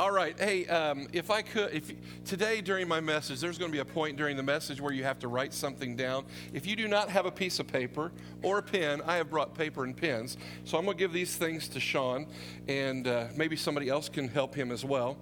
[0.00, 0.38] All right.
[0.38, 1.92] Hey, um, if I could, if
[2.24, 5.02] today during my message, there's going to be a point during the message where you
[5.02, 6.24] have to write something down.
[6.52, 8.12] If you do not have a piece of paper
[8.44, 10.36] or a pen, I have brought paper and pens.
[10.62, 12.28] So I'm going to give these things to Sean,
[12.68, 15.16] and uh, maybe somebody else can help him as well.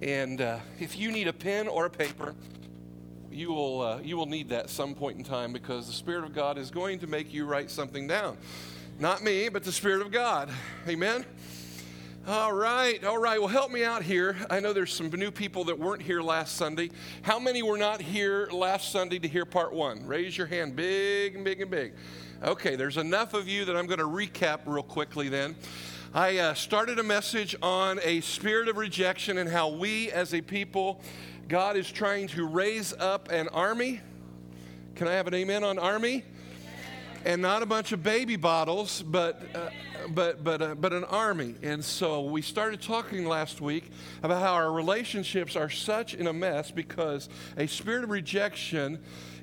[0.00, 2.34] And uh, if you need a pen or a paper,
[3.30, 6.34] you will uh, you will need that some point in time because the Spirit of
[6.34, 8.38] God is going to make you write something down.
[8.98, 10.48] Not me, but the Spirit of God.
[10.88, 11.26] Amen.
[12.24, 13.40] All right, all right.
[13.40, 14.36] Well, help me out here.
[14.48, 16.90] I know there's some new people that weren't here last Sunday.
[17.22, 20.06] How many were not here last Sunday to hear part one?
[20.06, 21.94] Raise your hand, big and big and big.
[22.44, 25.56] Okay, there's enough of you that I'm going to recap real quickly then.
[26.14, 30.40] I uh, started a message on a spirit of rejection and how we as a
[30.40, 31.00] people,
[31.48, 34.00] God is trying to raise up an army.
[34.94, 36.22] Can I have an amen on army?
[37.24, 39.68] and not a bunch of baby bottles, but uh,
[40.08, 41.54] but but uh, but an army.
[41.62, 43.90] And so we started talking last week
[44.22, 48.98] about how our relationships are such in a mess because a spirit of rejection.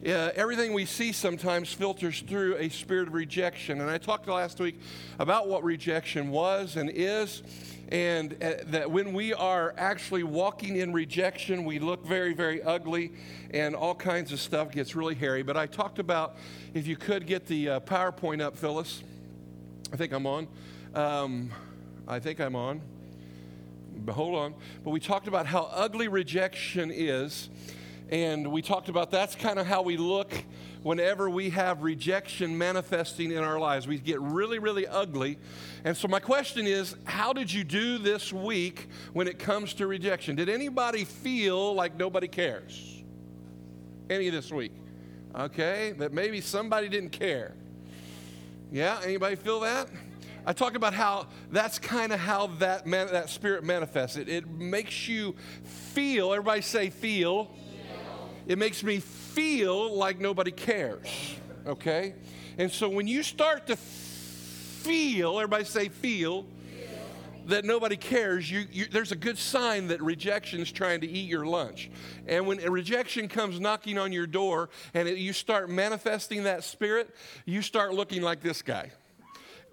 [0.05, 3.81] Uh, everything we see sometimes filters through a spirit of rejection.
[3.81, 4.79] And I talked last week
[5.19, 7.43] about what rejection was and is
[7.89, 13.11] and uh, that when we are actually walking in rejection, we look very, very ugly,
[13.51, 15.41] and all kinds of stuff gets really hairy.
[15.41, 16.37] But I talked about
[16.73, 19.03] if you could get the uh, PowerPoint up, Phyllis.
[19.91, 20.47] I think I'm on.
[20.93, 21.51] Um,
[22.07, 22.81] I think I'm on.
[23.95, 24.53] But hold on.
[24.83, 27.49] But we talked about how ugly rejection is,
[28.09, 30.31] and we talked about that's kind of how we look
[30.83, 33.87] whenever we have rejection manifesting in our lives.
[33.87, 35.37] We get really, really ugly.
[35.83, 39.87] And so, my question is how did you do this week when it comes to
[39.87, 40.35] rejection?
[40.35, 43.03] Did anybody feel like nobody cares?
[44.09, 44.71] Any this week?
[45.35, 47.55] Okay, that maybe somebody didn't care.
[48.71, 49.89] Yeah, anybody feel that?
[50.45, 54.15] I talk about how that's kind of how that man, that spirit manifests.
[54.15, 56.31] It, it makes you feel.
[56.31, 57.45] Everybody say feel.
[57.45, 58.29] feel.
[58.47, 61.07] It makes me feel like nobody cares.
[61.65, 62.13] Okay?
[62.57, 66.45] And so when you start to feel, everybody say feel,
[67.49, 71.29] that nobody cares, you, you, there's a good sign that rejection is trying to eat
[71.29, 71.89] your lunch.
[72.27, 77.15] And when rejection comes knocking on your door and it, you start manifesting that spirit,
[77.45, 78.91] you start looking like this guy.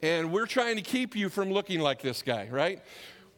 [0.03, 2.82] And we're trying to keep you from looking like this guy, right?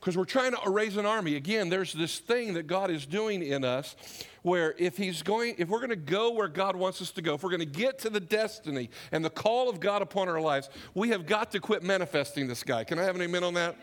[0.00, 1.36] Because we're trying to raise an army.
[1.36, 3.96] Again, there's this thing that God is doing in us
[4.42, 7.34] where if he's going if we're going to go where god wants us to go
[7.34, 10.40] if we're going to get to the destiny and the call of god upon our
[10.40, 13.52] lives we have got to quit manifesting this guy can i have an amen on
[13.54, 13.76] that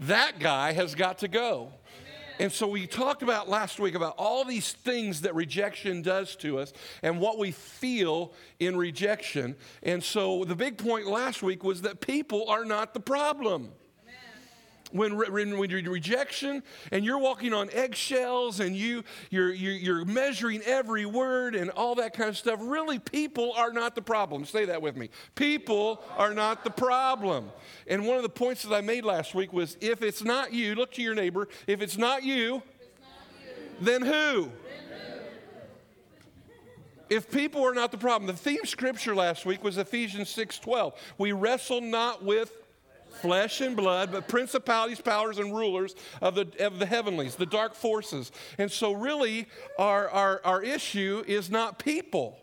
[0.00, 1.72] that guy has got to go
[2.40, 6.58] and so we talked about last week about all these things that rejection does to
[6.60, 6.72] us
[7.02, 9.56] and what we feel in rejection.
[9.82, 13.72] And so the big point last week was that people are not the problem
[14.92, 16.62] when, when, when you're rejection
[16.92, 21.94] and you're walking on eggshells and you, you're, you're, you're measuring every word and all
[21.96, 24.44] that kind of stuff, really, people are not the problem.
[24.44, 25.10] Say that with me.
[25.34, 27.50] People are not the problem.
[27.86, 30.74] And one of the points that I made last week was if it's not you,
[30.74, 32.62] look to your neighbor, if it's not you, not
[33.42, 34.50] you then who?
[37.10, 41.32] if people are not the problem the theme scripture last week was ephesians 6.12 we
[41.32, 42.52] wrestle not with
[43.10, 47.74] flesh and blood, but principalities, powers, and rulers of the, of the heavenlies, the dark
[47.74, 48.32] forces.
[48.58, 49.46] And so, really,
[49.78, 52.38] our, our, our issue is not people.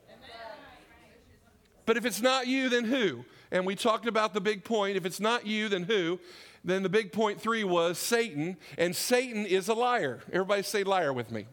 [1.85, 3.25] But if it's not you, then who?
[3.51, 4.97] And we talked about the big point.
[4.97, 6.19] If it's not you, then who?
[6.63, 10.21] Then the big point three was Satan, and Satan is a liar.
[10.33, 11.45] Everybody say liar with me.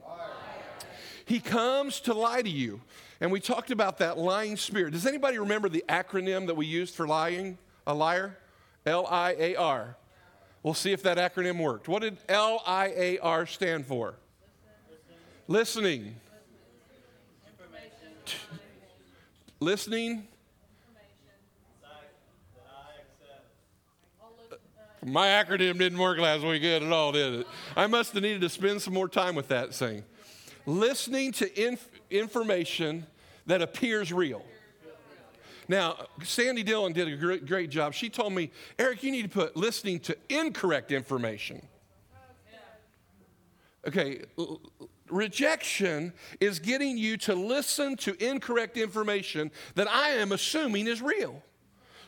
[1.27, 2.81] He comes to lie to you.
[3.21, 4.93] And we talked about that lying spirit.
[4.93, 7.59] Does anybody remember the acronym that we used for lying?
[7.87, 8.37] A liar?
[8.87, 9.97] L I A R.
[10.63, 11.89] We'll see if that acronym worked.
[11.89, 14.15] What did L I A R stand for?
[15.49, 16.17] Listening.
[19.61, 20.27] Listening.
[25.05, 27.47] My acronym didn't work last week good at all, did it?
[27.77, 30.05] I must have needed to spend some more time with that thing.
[30.65, 33.07] Listening to inf- information
[33.47, 34.45] that appears real.
[35.73, 37.95] Now, Sandy Dillon did a great, great job.
[37.95, 41.63] She told me, Eric, you need to put listening to incorrect information.
[43.89, 44.21] Okay,
[45.09, 51.43] rejection is getting you to listen to incorrect information that I am assuming is real.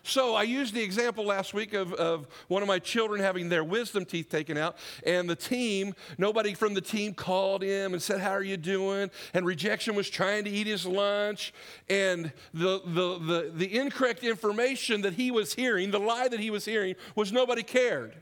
[0.06, 3.64] So I used the example last week of, of one of my children having their
[3.64, 8.20] wisdom teeth taken out, and the team, nobody from the team called him and said,
[8.20, 9.10] How are you doing?
[9.32, 11.54] And rejection was trying to eat his lunch.
[11.88, 16.50] And the, the, the, the incorrect information that he was hearing, the lie that he
[16.50, 18.14] was hearing, was nobody cared.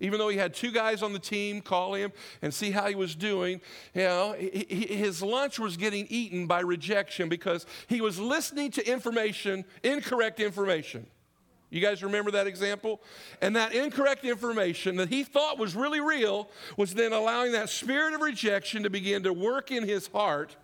[0.00, 2.12] Even though he had two guys on the team call him
[2.42, 3.60] and see how he was doing,
[3.94, 9.64] you know, his lunch was getting eaten by rejection because he was listening to information,
[9.84, 11.06] incorrect information.
[11.70, 13.02] You guys remember that example?
[13.42, 18.14] And that incorrect information that he thought was really real was then allowing that spirit
[18.14, 20.56] of rejection to begin to work in his heart.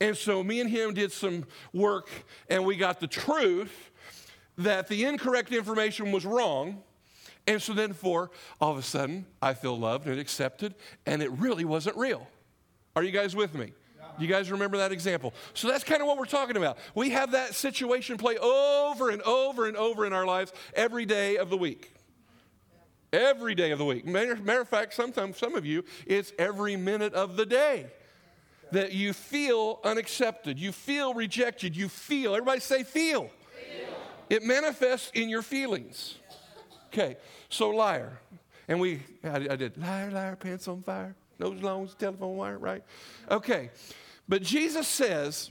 [0.00, 2.08] And so me and him did some work
[2.48, 3.90] and we got the truth
[4.56, 6.82] that the incorrect information was wrong.
[7.46, 8.30] And so then for
[8.60, 10.74] all of a sudden I feel loved and accepted
[11.06, 12.26] and it really wasn't real.
[12.94, 13.72] Are you guys with me?
[14.18, 15.34] You guys remember that example?
[15.54, 16.78] So that's kind of what we're talking about.
[16.94, 21.36] We have that situation play over and over and over in our lives every day
[21.36, 21.92] of the week.
[23.12, 24.06] Every day of the week.
[24.06, 27.86] Matter, matter of fact, sometimes some of you, it's every minute of the day
[28.72, 32.34] that you feel unaccepted, you feel rejected, you feel.
[32.34, 33.30] Everybody say feel.
[33.68, 33.88] feel.
[34.28, 36.18] It manifests in your feelings.
[36.92, 37.16] Okay,
[37.48, 38.20] so liar.
[38.68, 42.84] And we, I, I did liar, liar, pants on fire, nose long, telephone wire, right?
[43.30, 43.70] Okay.
[44.28, 45.50] But Jesus says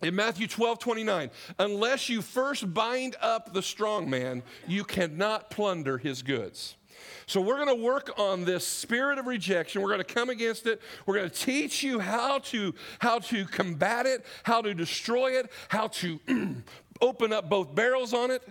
[0.00, 5.98] in Matthew 12 29, unless you first bind up the strong man, you cannot plunder
[5.98, 6.76] his goods.
[7.26, 9.82] So we're going to work on this spirit of rejection.
[9.82, 10.80] We're going to come against it.
[11.04, 15.50] We're going to teach you how to how to combat it, how to destroy it,
[15.68, 16.20] how to
[17.00, 18.42] open up both barrels on it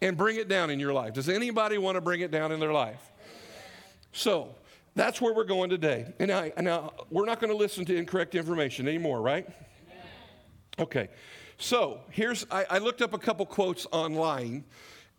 [0.00, 1.14] and bring it down in your life.
[1.14, 3.10] Does anybody want to bring it down in their life?
[4.12, 4.54] So,
[4.94, 6.12] that's where we're going today.
[6.18, 9.48] And now, now we're not going to listen to incorrect information anymore, right?
[10.78, 11.08] Okay.
[11.58, 14.64] So here's, I, I looked up a couple quotes online,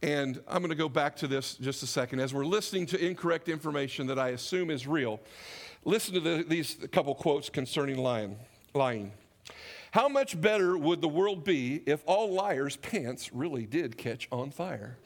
[0.02, 2.20] and I'm going to go back to this just a second.
[2.20, 5.22] As we're listening to incorrect information that I assume is real,
[5.86, 8.38] listen to the, these couple quotes concerning lying.
[8.74, 9.14] lying.
[9.92, 14.50] How much better would the world be if all liars' pants really did catch on
[14.50, 14.98] fire?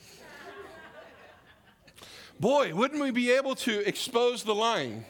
[2.40, 5.06] Boy, wouldn't we be able to expose the lying?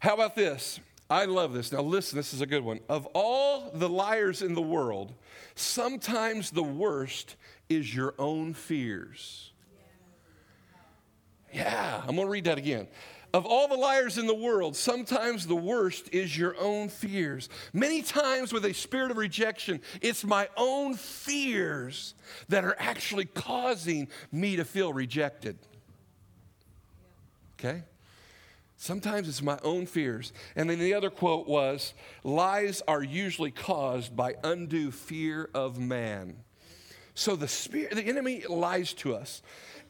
[0.00, 0.80] How about this?
[1.10, 1.70] I love this.
[1.70, 2.80] Now, listen, this is a good one.
[2.88, 5.12] Of all the liars in the world,
[5.54, 7.36] sometimes the worst
[7.68, 9.52] is your own fears.
[11.52, 12.88] Yeah, I'm going to read that again.
[13.34, 17.50] Of all the liars in the world, sometimes the worst is your own fears.
[17.72, 22.14] Many times, with a spirit of rejection, it's my own fears
[22.48, 25.58] that are actually causing me to feel rejected
[27.64, 27.82] okay?
[28.76, 30.32] Sometimes it's my own fears.
[30.56, 36.36] And then the other quote was lies are usually caused by undue fear of man.
[37.14, 39.40] So the spirit, the enemy lies to us,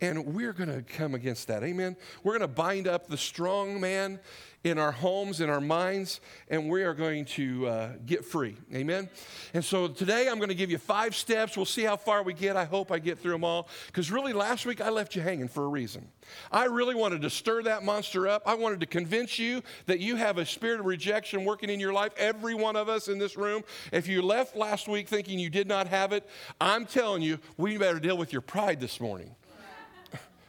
[0.05, 1.63] and we're going to come against that.
[1.63, 1.97] Amen.
[2.23, 4.21] We're going to bind up the strong man
[4.63, 8.57] in our homes, in our minds, and we are going to uh, get free.
[8.75, 9.11] Amen?
[9.53, 11.57] And so today I'm going to give you five steps.
[11.57, 12.57] We'll see how far we get.
[12.57, 13.69] I hope I get through them all.
[13.87, 16.09] Because really, last week I left you hanging for a reason.
[16.51, 18.43] I really wanted to stir that monster up.
[18.47, 21.93] I wanted to convince you that you have a spirit of rejection working in your
[21.93, 22.13] life.
[22.17, 23.65] Every one of us in this room.
[23.93, 26.27] If you left last week thinking you did not have it,
[26.61, 29.35] I'm telling you, we better deal with your pride this morning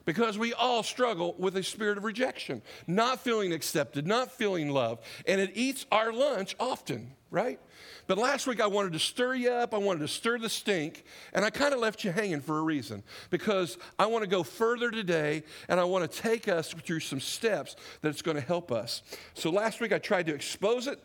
[0.06, 5.04] because we all struggle with a spirit of rejection, not feeling accepted, not feeling loved,
[5.28, 7.60] and it eats our lunch often, right?
[8.08, 11.04] But last week I wanted to stir you up, I wanted to stir the stink,
[11.34, 14.44] and I kind of left you hanging for a reason because I want to go
[14.44, 18.72] further today and I want to take us through some steps that's going to help
[18.72, 19.02] us.
[19.34, 21.00] So last week I tried to expose it.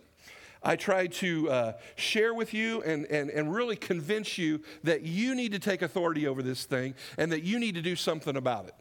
[0.62, 5.34] I tried to uh, share with you and, and, and really convince you that you
[5.34, 8.66] need to take authority over this thing and that you need to do something about
[8.66, 8.74] it.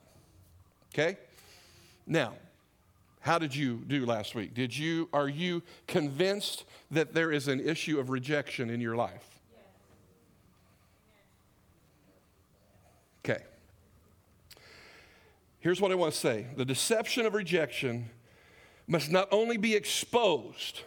[0.94, 1.18] Okay?
[2.08, 2.34] Now,
[3.22, 4.54] how did you do last week?
[4.54, 9.40] Did you are you convinced that there is an issue of rejection in your life?
[13.24, 13.44] Okay.
[15.60, 16.48] Here's what I want to say.
[16.56, 18.10] The deception of rejection
[18.88, 20.82] must not only be exposed,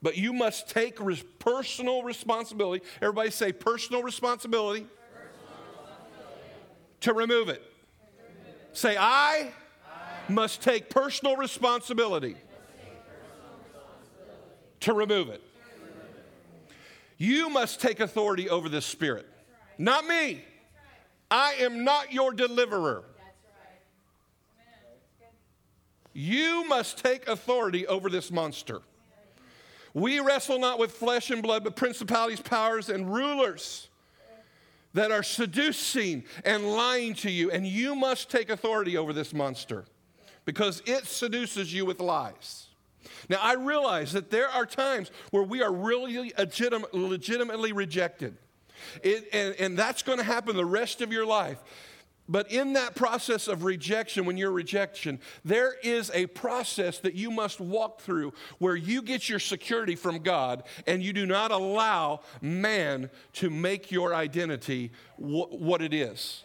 [0.00, 2.84] but you must take res- personal responsibility.
[3.02, 6.50] Everybody say personal responsibility, personal responsibility.
[7.02, 7.62] to remove it.
[8.72, 9.52] Say, I,
[9.86, 12.40] I must take personal responsibility, take
[13.06, 14.44] personal responsibility.
[14.80, 15.42] to remove it.
[17.16, 19.26] You must take authority over this spirit.
[19.26, 19.80] Right.
[19.80, 20.34] Not me.
[20.34, 20.42] Right.
[21.30, 23.04] I am not your deliverer.
[26.12, 28.80] You must take authority over this monster.
[29.94, 33.88] We wrestle not with flesh and blood, but principalities, powers, and rulers
[34.98, 39.84] that are seducing and lying to you, and you must take authority over this monster
[40.44, 42.66] because it seduces you with lies.
[43.28, 48.36] Now, I realize that there are times where we are really legitim- legitimately rejected,
[49.04, 51.62] it, and, and that's going to happen the rest of your life.
[52.28, 57.30] But in that process of rejection, when you're rejection, there is a process that you
[57.30, 62.20] must walk through where you get your security from God and you do not allow
[62.42, 66.44] man to make your identity wh- what it is.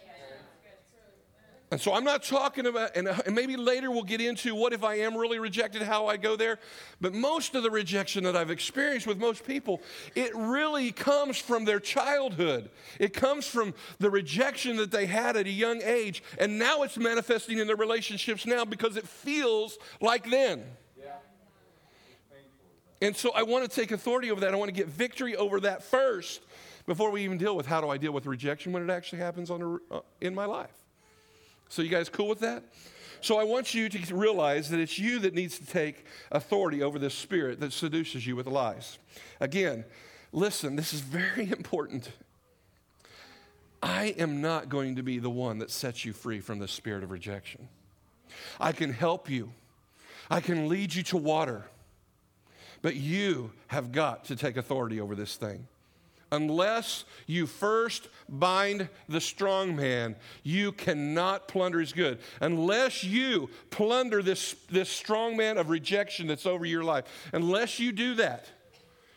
[1.74, 4.84] And so I'm not talking about, and, and maybe later we'll get into what if
[4.84, 6.60] I am really rejected, how I go there.
[7.02, 9.82] But most of the rejection that I've experienced with most people,
[10.14, 12.70] it really comes from their childhood.
[13.00, 16.22] It comes from the rejection that they had at a young age.
[16.38, 20.64] And now it's manifesting in their relationships now because it feels like then.
[23.02, 24.54] And so I want to take authority over that.
[24.54, 26.42] I want to get victory over that first
[26.86, 29.50] before we even deal with how do I deal with rejection when it actually happens
[29.50, 30.83] on a, uh, in my life.
[31.74, 32.64] So, you guys cool with that?
[33.22, 37.00] So, I want you to realize that it's you that needs to take authority over
[37.00, 39.00] this spirit that seduces you with lies.
[39.40, 39.84] Again,
[40.32, 42.12] listen, this is very important.
[43.82, 47.04] I am not going to be the one that sets you free from the spirit
[47.04, 47.68] of rejection.
[48.60, 49.50] I can help you,
[50.30, 51.66] I can lead you to water,
[52.84, 55.68] but you have got to take authority over this thing
[56.34, 62.18] unless you first bind the strong man, you cannot plunder his good.
[62.42, 67.92] Unless you plunder this, this strong man of rejection that's over your life, unless you
[67.92, 68.48] do that,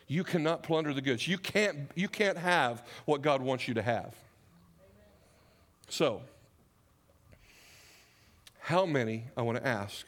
[0.06, 1.26] you cannot plunder the goods.
[1.26, 4.14] You can't, you can't have what God wants you to have.
[5.88, 6.20] So,
[8.61, 10.06] how many, I want to ask,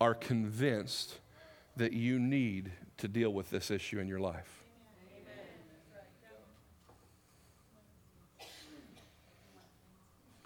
[0.00, 1.18] are convinced
[1.76, 4.59] that you need to deal with this issue in your life?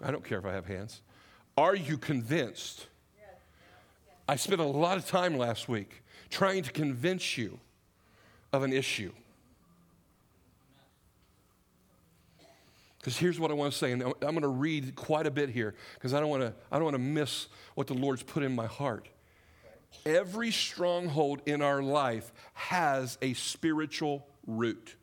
[0.01, 1.01] I don't care if I have hands.
[1.57, 2.87] Are you convinced?
[4.27, 7.59] I spent a lot of time last week trying to convince you
[8.51, 9.11] of an issue.
[12.97, 15.49] Because here's what I want to say, and I'm going to read quite a bit
[15.49, 18.41] here because I don't want to I don't want to miss what the Lord's put
[18.41, 19.07] in my heart.
[20.07, 24.95] Every stronghold in our life has a spiritual root.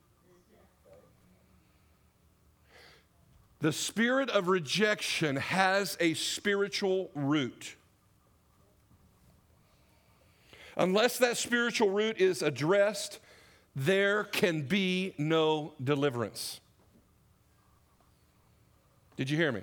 [3.62, 7.76] The spirit of rejection has a spiritual root.
[10.76, 13.20] Unless that spiritual root is addressed,
[13.76, 16.60] there can be no deliverance.
[19.16, 19.62] Did you hear me?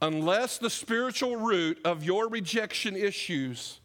[0.00, 3.80] Unless the spiritual root of your rejection issues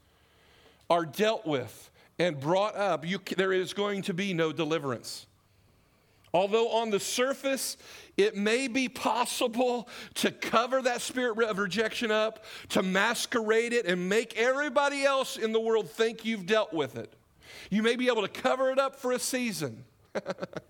[0.90, 5.26] are dealt with and brought up, you, there is going to be no deliverance.
[6.34, 7.78] Although on the surface,
[8.20, 14.10] it may be possible to cover that spirit of rejection up, to masquerade it, and
[14.10, 17.14] make everybody else in the world think you've dealt with it.
[17.70, 19.86] You may be able to cover it up for a season.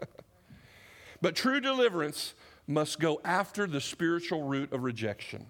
[1.21, 2.35] but true deliverance
[2.67, 5.47] must go after the spiritual root of rejection.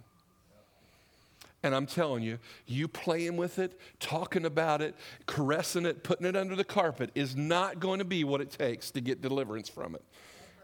[1.63, 6.37] And I'm telling you, you playing with it, talking about it, caressing it, putting it
[6.37, 9.95] under the carpet is not going to be what it takes to get deliverance from
[9.95, 10.03] it.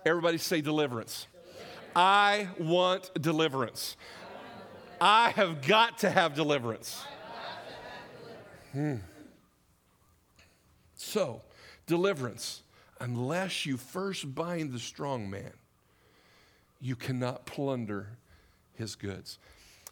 [0.05, 1.25] Everybody say deliverance.
[1.95, 3.97] I want deliverance.
[5.01, 7.03] I have got to have deliverance.
[8.71, 8.97] Hmm.
[10.95, 11.41] So,
[11.88, 12.62] deliverance,
[13.00, 15.53] unless you first bind the strong man,
[16.79, 18.09] you cannot plunder
[18.75, 19.39] his goods.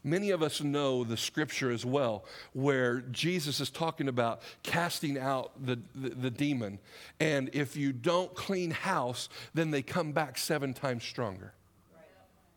[0.04, 5.52] Many of us know the scripture as well, where Jesus is talking about casting out
[5.66, 6.80] the, the, the, demon.
[7.22, 11.54] And if you don't clean house, then they come back seven times stronger.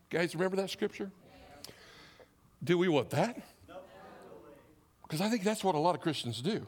[0.09, 1.11] Guys, remember that scripture?
[2.63, 3.41] Do we want that?
[5.03, 6.67] Because I think that's what a lot of Christians do.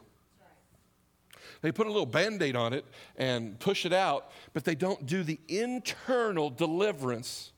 [1.62, 5.04] They put a little band aid on it and push it out, but they don't
[5.04, 7.52] do the internal deliverance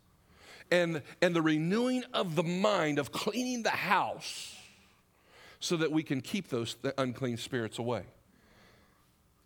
[0.73, 4.57] and, and the renewing of the mind of cleaning the house
[5.61, 8.03] so that we can keep those unclean spirits away.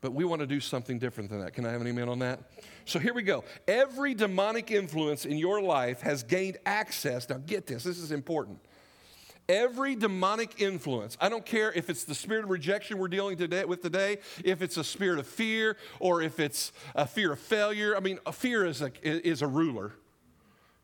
[0.00, 1.52] But we want to do something different than that.
[1.52, 2.38] Can I have an amen on that?
[2.84, 3.44] So here we go.
[3.66, 7.28] Every demonic influence in your life has gained access.
[7.28, 8.60] Now, get this, this is important.
[9.48, 13.64] Every demonic influence, I don't care if it's the spirit of rejection we're dealing today,
[13.64, 17.96] with today, if it's a spirit of fear, or if it's a fear of failure.
[17.96, 19.92] I mean, a fear is a, is a ruler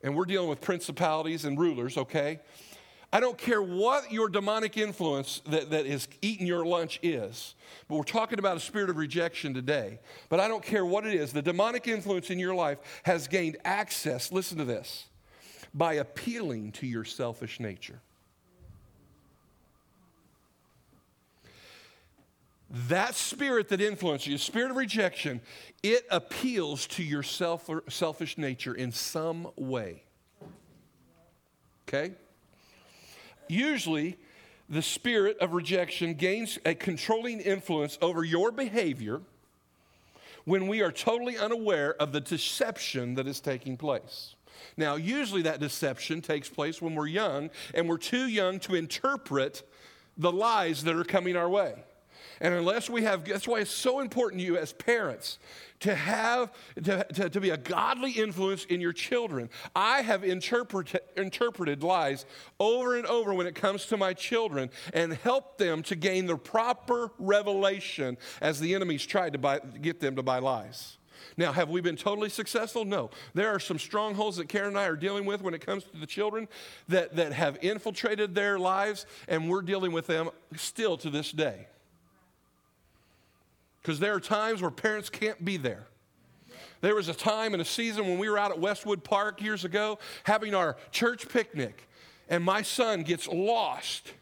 [0.02, 2.40] and we're dealing with principalities and rulers, okay?
[3.14, 7.54] I don't care what your demonic influence that, that is eating your lunch is,
[7.86, 9.98] but we're talking about a spirit of rejection today.
[10.30, 11.30] But I don't care what it is.
[11.32, 15.06] The demonic influence in your life has gained access, listen to this,
[15.74, 18.00] by appealing to your selfish nature.
[22.88, 25.42] That spirit that influences you, spirit of rejection,
[25.82, 30.04] it appeals to your self, selfish nature in some way.
[31.86, 32.14] okay?
[33.46, 34.16] Usually,
[34.70, 39.20] the spirit of rejection gains a controlling influence over your behavior
[40.44, 44.34] when we are totally unaware of the deception that is taking place.
[44.78, 49.62] Now, usually that deception takes place when we're young and we're too young to interpret
[50.16, 51.74] the lies that are coming our way.
[52.42, 55.38] And unless we have, that's why it's so important to you as parents
[55.78, 59.48] to have, to, to, to be a godly influence in your children.
[59.76, 62.26] I have interpret, interpreted lies
[62.58, 66.36] over and over when it comes to my children and helped them to gain the
[66.36, 70.98] proper revelation as the enemies tried to buy, get them to buy lies.
[71.36, 72.84] Now, have we been totally successful?
[72.84, 73.10] No.
[73.34, 75.96] There are some strongholds that Karen and I are dealing with when it comes to
[75.96, 76.48] the children
[76.88, 81.68] that, that have infiltrated their lives, and we're dealing with them still to this day.
[83.82, 85.86] Because there are times where parents can't be there.
[86.82, 89.64] There was a time and a season when we were out at Westwood Park years
[89.64, 91.88] ago having our church picnic,
[92.28, 94.12] and my son gets lost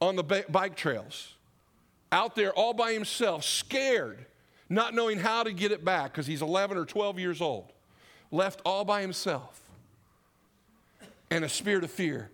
[0.00, 1.34] on the bike trails,
[2.12, 4.24] out there all by himself, scared,
[4.68, 7.72] not knowing how to get it back because he's 11 or 12 years old,
[8.30, 9.60] left all by himself.
[11.30, 12.30] And a spirit of fear.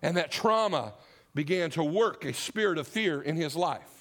[0.00, 0.94] And that trauma
[1.34, 3.91] began to work a spirit of fear in his life.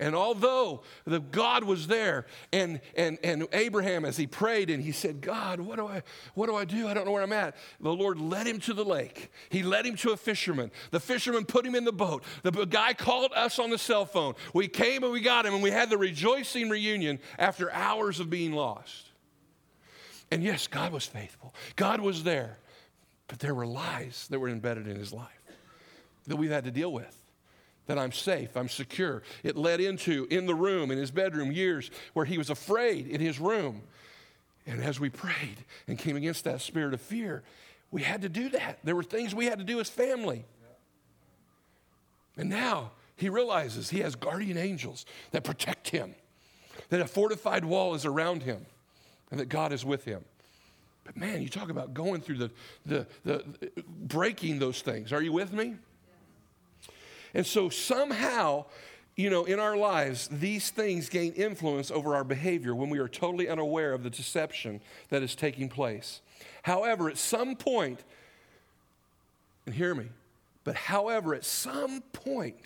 [0.00, 4.92] And although the God was there, and, and, and Abraham, as he prayed and he
[4.92, 6.02] said, God, what do, I,
[6.34, 6.86] what do I do?
[6.86, 7.56] I don't know where I'm at.
[7.80, 9.32] The Lord led him to the lake.
[9.50, 10.70] He led him to a fisherman.
[10.92, 12.22] The fisherman put him in the boat.
[12.42, 14.34] The guy called us on the cell phone.
[14.54, 18.30] We came and we got him, and we had the rejoicing reunion after hours of
[18.30, 19.06] being lost.
[20.30, 22.58] And yes, God was faithful, God was there.
[23.26, 25.28] But there were lies that were embedded in his life
[26.28, 27.14] that we've had to deal with
[27.88, 29.22] that I'm safe, I'm secure.
[29.42, 33.20] It led into in the room, in his bedroom, years where he was afraid in
[33.20, 33.82] his room.
[34.66, 37.42] And as we prayed and came against that spirit of fear,
[37.90, 38.78] we had to do that.
[38.84, 40.44] There were things we had to do as family.
[42.36, 46.14] And now he realizes he has guardian angels that protect him,
[46.90, 48.66] that a fortified wall is around him,
[49.30, 50.24] and that God is with him.
[51.04, 52.50] But man, you talk about going through the,
[52.84, 53.44] the, the
[53.86, 55.10] breaking those things.
[55.10, 55.76] Are you with me?
[57.38, 58.64] And so somehow,
[59.14, 63.06] you know, in our lives, these things gain influence over our behavior when we are
[63.06, 66.20] totally unaware of the deception that is taking place.
[66.64, 68.02] However, at some point,
[69.66, 70.06] and hear me,
[70.64, 72.56] but however, at some point,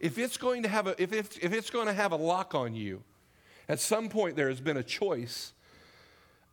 [0.00, 2.56] if it's going to have a, if, if, if it's going to have a lock
[2.56, 3.04] on you,
[3.68, 5.52] at some point there has been a choice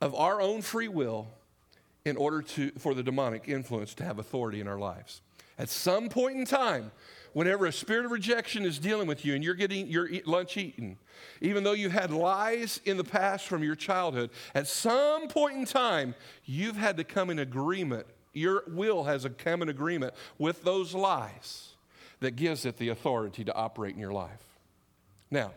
[0.00, 1.26] of our own free will
[2.04, 5.20] in order to, for the demonic influence to have authority in our lives.
[5.58, 6.90] At some point in time,
[7.34, 10.96] whenever a spirit of rejection is dealing with you and you're getting your lunch eaten,
[11.42, 15.64] even though you've had lies in the past from your childhood, at some point in
[15.66, 16.14] time,
[16.46, 18.06] you've had to come in agreement.
[18.32, 21.74] Your will has come in agreement with those lies
[22.20, 24.42] that gives it the authority to operate in your life.
[25.30, 25.52] Now,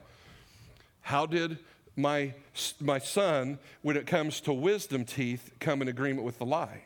[1.01, 1.59] how did
[1.95, 2.33] my,
[2.79, 6.83] my son, when it comes to wisdom teeth, come in agreement with the lie?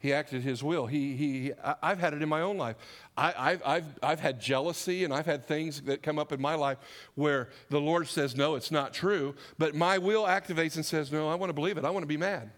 [0.00, 0.86] He acted his will.
[0.86, 2.76] He, he, I've had it in my own life.
[3.18, 6.54] I, have I've, I've had jealousy and I've had things that come up in my
[6.54, 6.78] life
[7.16, 9.34] where the Lord says, no, it's not true.
[9.58, 11.84] But my will activates and says, no, I want to believe it.
[11.84, 12.50] I want to be mad.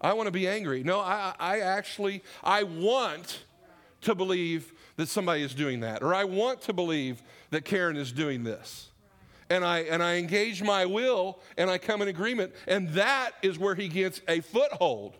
[0.00, 0.82] I want to be angry.
[0.82, 3.44] No, I, I actually, I want
[4.00, 6.02] to believe that somebody is doing that.
[6.02, 8.88] Or I want to believe that Karen is doing this.
[9.48, 12.52] And I, and I engage my will and I come in agreement.
[12.66, 15.16] And that is where he gets a foothold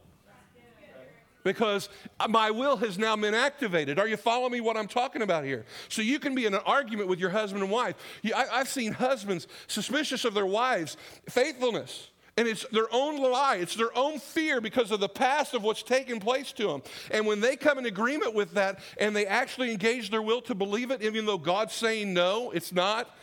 [1.44, 1.88] because
[2.28, 3.98] my will has now been activated.
[3.98, 5.64] Are you following me what I'm talking about here?
[5.88, 7.96] So you can be in an argument with your husband and wife.
[8.24, 10.96] I, I've seen husbands suspicious of their wives'
[11.28, 12.08] faithfulness.
[12.36, 15.82] And it's their own lie, it's their own fear because of the past of what's
[15.82, 16.82] taken place to them.
[17.10, 20.54] And when they come in agreement with that and they actually engage their will to
[20.54, 23.14] believe it, even though God's saying no, it's not,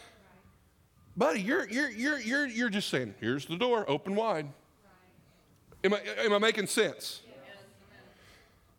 [1.17, 4.47] buddy, you're, you're, you're, you're, you're just saying, here's the door, open wide.
[5.84, 7.23] Am I, am I making sense?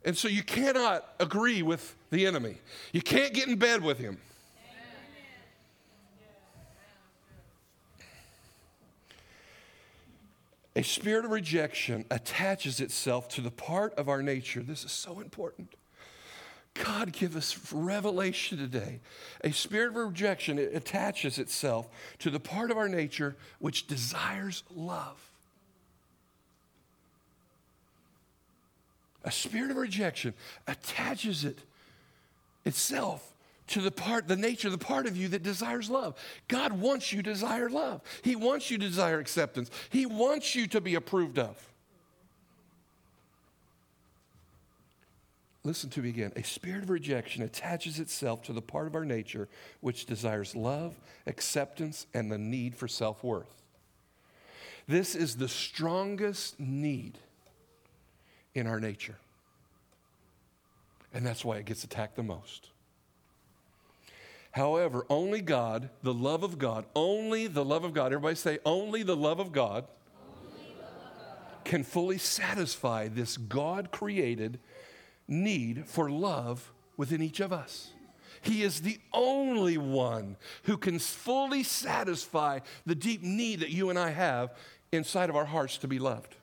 [0.05, 2.57] And so you cannot agree with the enemy.
[2.93, 4.19] You can't get in bed with him.
[10.77, 14.63] A spirit of rejection attaches itself to the part of our nature.
[14.63, 15.75] This is so important.
[16.75, 19.01] God give us revelation today.
[19.43, 21.89] A spirit of rejection it attaches itself
[22.21, 25.30] to the part of our nature which desires love.
[29.25, 30.35] a spirit of rejection
[30.67, 31.59] attaches it
[32.65, 33.27] itself
[33.69, 36.17] to the part, the nature, the part of you that desires love.
[36.49, 38.03] God wants you to desire love.
[38.23, 39.71] He wants you to desire acceptance.
[39.91, 41.57] He wants you to be approved of.
[45.63, 46.33] Listen to me again.
[46.37, 49.49] A spirit of rejection attaches itself to the part of our nature
[49.81, 53.63] which desires love, acceptance, and the need for self worth.
[54.89, 57.19] This is the strongest need
[58.61, 59.17] in our nature.
[61.13, 62.69] And that's why it gets attacked the most.
[64.53, 69.03] However, only God, the love of God, only the love of God, everybody say, only
[69.03, 71.65] the love of God, love of God.
[71.65, 74.61] can fully satisfy this God created
[75.27, 77.91] need for love within each of us.
[78.43, 83.99] He is the only one who can fully satisfy the deep need that you and
[83.99, 84.55] I have
[84.93, 86.35] inside of our hearts to be loved.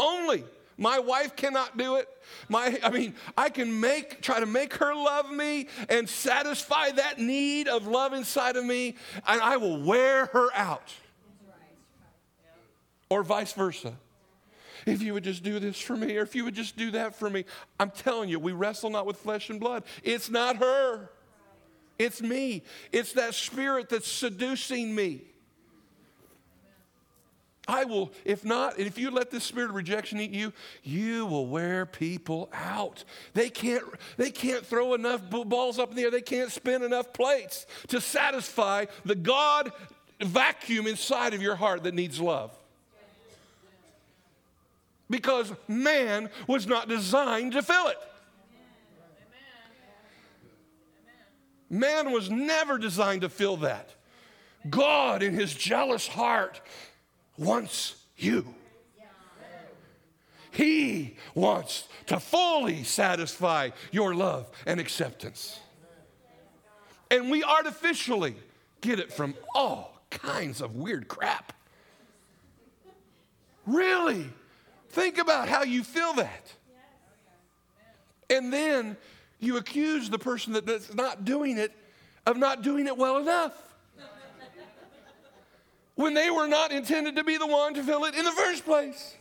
[0.00, 0.44] Only.
[0.78, 2.08] My wife cannot do it.
[2.48, 7.18] My, I mean, I can make, try to make her love me and satisfy that
[7.18, 8.94] need of love inside of me,
[9.26, 10.94] and I will wear her out.
[13.10, 13.94] Or vice versa.
[14.86, 17.16] If you would just do this for me, or if you would just do that
[17.16, 17.44] for me.
[17.80, 19.82] I'm telling you, we wrestle not with flesh and blood.
[20.04, 21.10] It's not her,
[21.98, 22.62] it's me.
[22.92, 25.22] It's that spirit that's seducing me.
[27.68, 31.26] I will, if not, and if you let this spirit of rejection eat you, you
[31.26, 33.04] will wear people out.
[33.34, 33.84] They can't,
[34.16, 38.00] they can't throw enough balls up in the air, they can't spin enough plates to
[38.00, 39.70] satisfy the God
[40.18, 42.50] vacuum inside of your heart that needs love.
[45.10, 47.98] Because man was not designed to fill it.
[51.70, 53.94] Man was never designed to fill that.
[54.68, 56.60] God, in his jealous heart,
[57.38, 58.54] wants you.
[60.50, 65.60] He wants to fully satisfy your love and acceptance.
[67.10, 68.34] And we artificially
[68.80, 71.52] get it from all kinds of weird crap.
[73.66, 74.26] Really?
[74.90, 76.52] Think about how you feel that.
[78.30, 78.96] And then
[79.38, 81.72] you accuse the person that's not doing it
[82.26, 83.67] of not doing it well enough
[85.98, 88.64] when they were not intended to be the one to fill it in the first
[88.64, 89.16] place.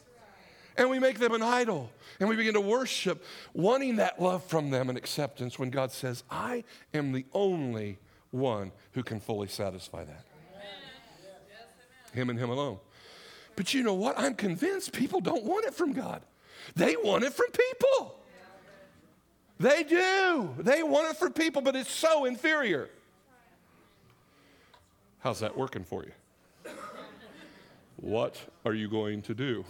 [0.77, 1.89] And we make them an idol.
[2.19, 6.23] And we begin to worship, wanting that love from them and acceptance when God says,
[6.29, 6.63] I
[6.93, 7.97] am the only
[8.29, 10.23] one who can fully satisfy that.
[12.13, 12.77] Him and Him alone.
[13.55, 14.13] But you know what?
[14.19, 16.21] I'm convinced people don't want it from God,
[16.75, 18.13] they want it from people.
[19.59, 20.53] They do.
[20.59, 22.89] They want it from people, but it's so inferior.
[25.17, 26.11] How's that working for you?
[27.97, 29.65] What are you going to do?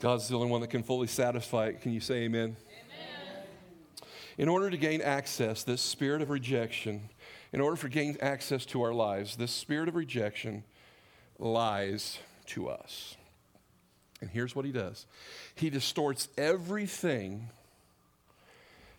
[0.00, 1.80] God's the only one that can fully satisfy it.
[1.80, 2.56] Can you say amen?
[2.56, 3.44] amen?
[4.36, 7.08] In order to gain access, this spirit of rejection,
[7.52, 10.64] in order for gain access to our lives, this spirit of rejection
[11.38, 13.16] lies to us.
[14.20, 15.06] And here's what he does
[15.54, 17.50] he distorts everything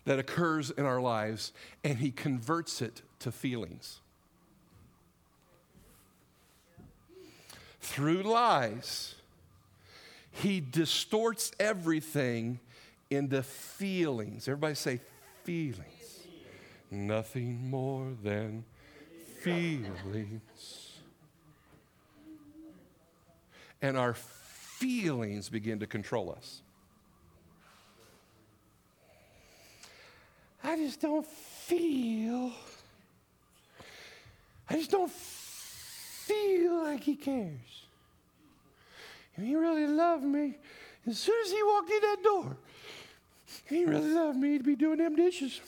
[0.04, 4.00] that occurs in our lives and he converts it to feelings.
[7.80, 9.14] Through lies,
[10.30, 12.58] he distorts everything
[13.10, 14.48] into feelings.
[14.48, 15.00] Everybody say
[15.44, 16.26] feelings.
[16.90, 18.64] Nothing more than
[19.40, 20.98] feelings.
[23.80, 26.62] And our feelings begin to control us.
[30.64, 32.50] I just don't feel,
[34.70, 37.84] I just don't feel like he cares.
[39.36, 40.54] If he really loved me,
[41.06, 42.56] as soon as he walked in that door,
[43.66, 45.60] he really loved me to be doing them dishes.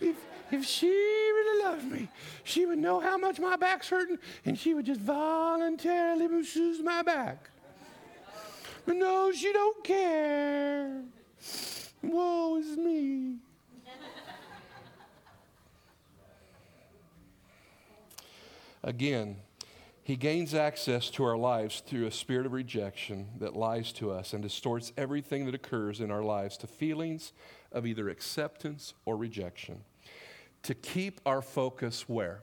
[0.00, 0.16] if,
[0.50, 2.08] if she really loved me,
[2.42, 7.02] she would know how much my back's hurting and she would just voluntarily masseuse my
[7.02, 7.51] back.
[8.86, 11.02] No, she don't care.
[12.02, 13.36] Woe is me.
[18.82, 19.36] Again,
[20.02, 24.32] he gains access to our lives through a spirit of rejection that lies to us
[24.32, 27.32] and distorts everything that occurs in our lives to feelings
[27.70, 29.84] of either acceptance or rejection.
[30.64, 32.42] To keep our focus where?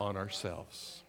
[0.00, 1.02] On ourselves.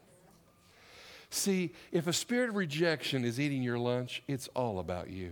[1.32, 5.32] See, if a spirit of rejection is eating your lunch, it's all about you.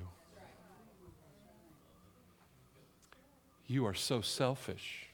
[3.67, 5.07] You are so selfish.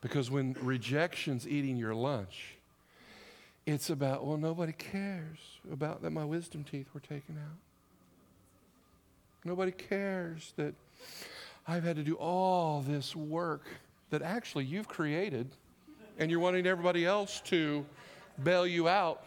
[0.00, 2.54] Because when rejection's eating your lunch,
[3.66, 5.38] it's about, well, nobody cares
[5.72, 7.58] about that my wisdom teeth were taken out.
[9.44, 10.74] Nobody cares that
[11.66, 13.64] I've had to do all this work
[14.10, 15.48] that actually you've created,
[16.16, 17.84] and you're wanting everybody else to
[18.44, 19.24] bail you out.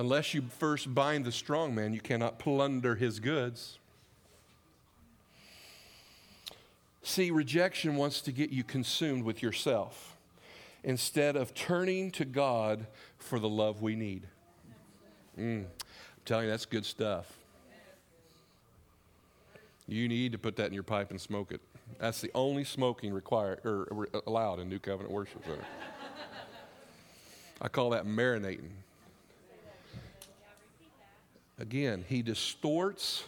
[0.00, 3.78] Unless you first bind the strong man, you cannot plunder his goods.
[7.02, 10.16] See, rejection wants to get you consumed with yourself
[10.82, 12.86] instead of turning to God
[13.18, 14.22] for the love we need.
[15.38, 15.66] Mm, I'm
[16.24, 17.36] telling you, that's good stuff.
[19.86, 21.60] You need to put that in your pipe and smoke it.
[21.98, 25.66] That's the only smoking required or allowed in New Covenant Worship Center.
[27.60, 28.70] I call that marinating.
[31.60, 33.24] Again, he distorts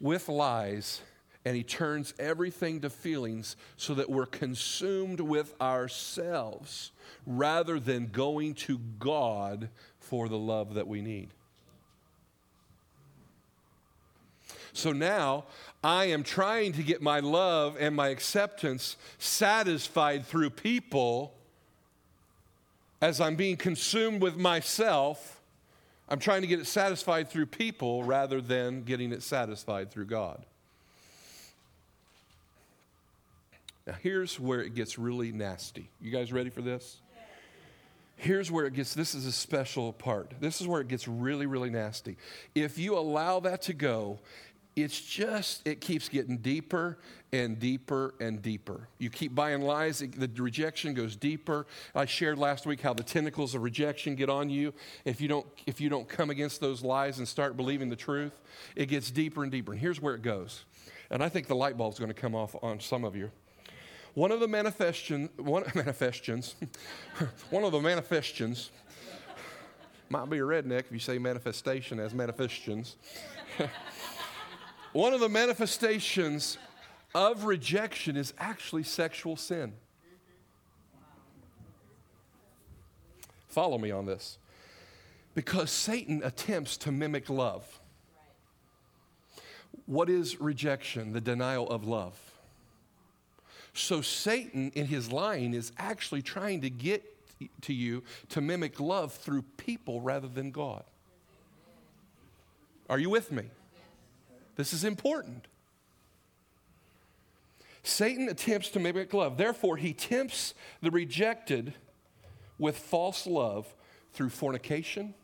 [0.00, 1.02] with lies
[1.44, 6.90] and he turns everything to feelings so that we're consumed with ourselves
[7.26, 9.68] rather than going to God
[10.00, 11.28] for the love that we need.
[14.72, 15.44] So now
[15.84, 21.34] I am trying to get my love and my acceptance satisfied through people
[23.02, 25.37] as I'm being consumed with myself.
[26.08, 30.44] I'm trying to get it satisfied through people rather than getting it satisfied through God.
[33.86, 35.88] Now, here's where it gets really nasty.
[36.00, 36.98] You guys ready for this?
[38.16, 40.32] Here's where it gets, this is a special part.
[40.40, 42.16] This is where it gets really, really nasty.
[42.52, 44.18] If you allow that to go,
[44.82, 46.98] it's just, it keeps getting deeper
[47.32, 48.88] and deeper and deeper.
[48.98, 51.66] You keep buying lies, the rejection goes deeper.
[51.94, 54.72] I shared last week how the tentacles of rejection get on you.
[55.04, 58.32] If you don't, if you don't come against those lies and start believing the truth,
[58.76, 59.72] it gets deeper and deeper.
[59.72, 60.64] And here's where it goes.
[61.10, 63.30] And I think the light bulb's going to come off on some of you.
[64.14, 66.54] One of the manifestation, one, manifestations,
[67.50, 68.70] one of the manifestations,
[70.08, 72.96] might be a redneck if you say manifestation as manifestations.
[74.92, 76.58] One of the manifestations
[77.14, 79.72] of rejection is actually sexual sin.
[83.48, 84.38] Follow me on this.
[85.34, 87.80] Because Satan attempts to mimic love.
[89.86, 91.12] What is rejection?
[91.12, 92.18] The denial of love.
[93.72, 97.04] So Satan, in his lying, is actually trying to get
[97.62, 100.82] to you to mimic love through people rather than God.
[102.90, 103.44] Are you with me?
[104.58, 105.46] This is important.
[107.84, 109.36] Satan attempts to mimic love.
[109.36, 111.74] Therefore, he tempts the rejected
[112.58, 113.72] with false love
[114.12, 115.14] through fornication,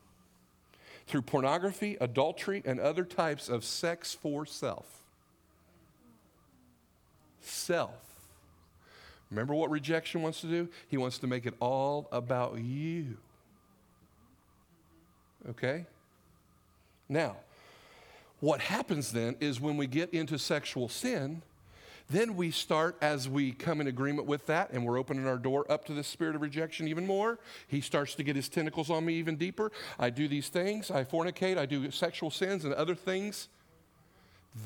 [1.09, 4.87] through pornography, adultery, and other types of sex for self.
[7.40, 7.90] Self.
[9.31, 10.68] Remember what rejection wants to do?
[10.87, 13.16] He wants to make it all about you.
[15.51, 15.87] Okay?
[17.09, 17.38] Now,
[18.44, 21.40] what happens then is when we get into sexual sin,
[22.11, 25.64] then we start, as we come in agreement with that and we're opening our door
[25.72, 29.07] up to the spirit of rejection even more, he starts to get his tentacles on
[29.07, 29.72] me even deeper.
[29.98, 33.48] I do these things, I fornicate, I do sexual sins and other things.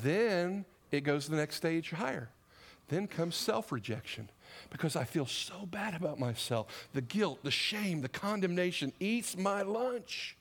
[0.03, 2.27] Then it goes to the next stage higher.
[2.89, 4.29] Then comes self rejection
[4.71, 6.89] because I feel so bad about myself.
[6.93, 10.35] The guilt, the shame, the condemnation eats my lunch.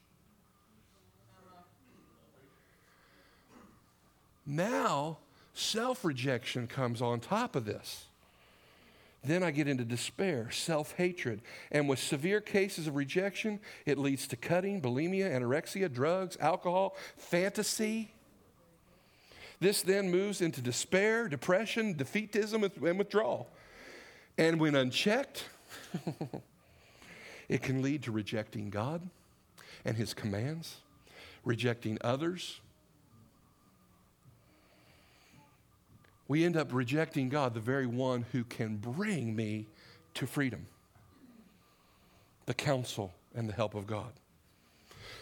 [4.50, 5.18] Now,
[5.52, 8.06] self rejection comes on top of this.
[9.22, 11.42] Then I get into despair, self hatred.
[11.70, 18.10] And with severe cases of rejection, it leads to cutting, bulimia, anorexia, drugs, alcohol, fantasy.
[19.60, 23.50] This then moves into despair, depression, defeatism, and withdrawal.
[24.38, 25.44] And when unchecked,
[27.50, 29.02] it can lead to rejecting God
[29.84, 30.76] and His commands,
[31.44, 32.60] rejecting others.
[36.28, 39.66] We end up rejecting God, the very one who can bring me
[40.14, 40.66] to freedom,
[42.46, 44.12] the counsel and the help of God.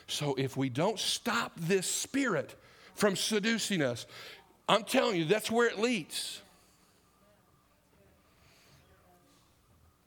[0.08, 2.54] So if we don't stop this spirit
[2.94, 4.06] from seducing us,
[4.68, 6.42] I'm telling you, that's where it leads.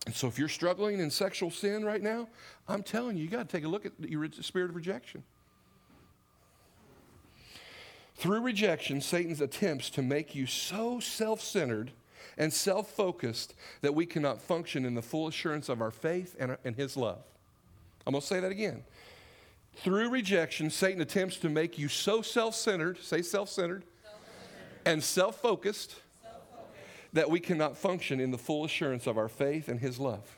[0.05, 2.27] And so, if you're struggling in sexual sin right now,
[2.67, 5.23] I'm telling you, you got to take a look at your spirit of rejection.
[8.19, 11.91] Through rejection, Satan's attempts to make you so self centered
[12.37, 16.57] and self focused that we cannot function in the full assurance of our faith and,
[16.65, 17.21] and his love.
[18.05, 18.83] I'm going to say that again.
[19.77, 23.85] Through rejection, Satan attempts to make you so self centered, say self centered,
[24.83, 25.95] and self focused
[27.13, 30.35] that we cannot function in the full assurance of our faith and His love.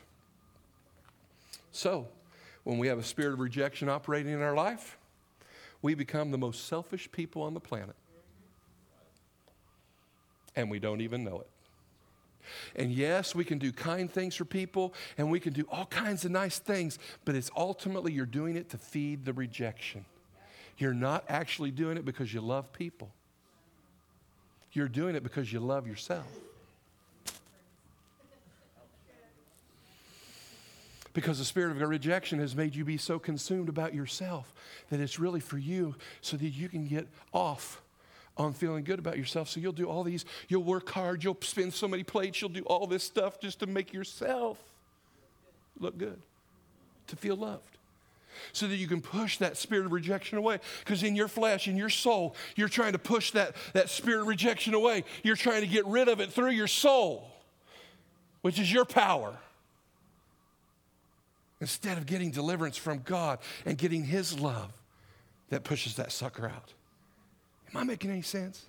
[1.72, 2.06] So,
[2.62, 4.98] when we have a spirit of rejection operating in our life,
[5.82, 7.96] we become the most selfish people on the planet.
[10.54, 11.48] And we don't even know it.
[12.74, 16.24] And yes, we can do kind things for people and we can do all kinds
[16.24, 20.04] of nice things, but it's ultimately you're doing it to feed the rejection.
[20.78, 23.10] You're not actually doing it because you love people,
[24.72, 26.26] you're doing it because you love yourself.
[31.14, 34.52] Because the spirit of rejection has made you be so consumed about yourself
[34.90, 37.82] that it's really for you so that you can get off
[38.36, 39.48] on feeling good about yourself.
[39.48, 42.62] So you'll do all these, you'll work hard, you'll spin so many plates, you'll do
[42.62, 44.58] all this stuff just to make yourself
[45.78, 46.20] look good,
[47.08, 47.62] to feel loved.
[48.54, 50.60] So that you can push that spirit of rejection away.
[50.78, 54.26] Because in your flesh, in your soul, you're trying to push that, that spirit of
[54.26, 55.04] rejection away.
[55.22, 57.30] You're trying to get rid of it through your soul,
[58.40, 59.36] which is your power
[61.62, 64.72] instead of getting deliverance from God and getting His love
[65.48, 66.74] that pushes that sucker out.
[67.70, 68.66] Am I making any sense?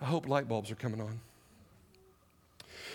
[0.00, 1.20] I hope light bulbs are coming on.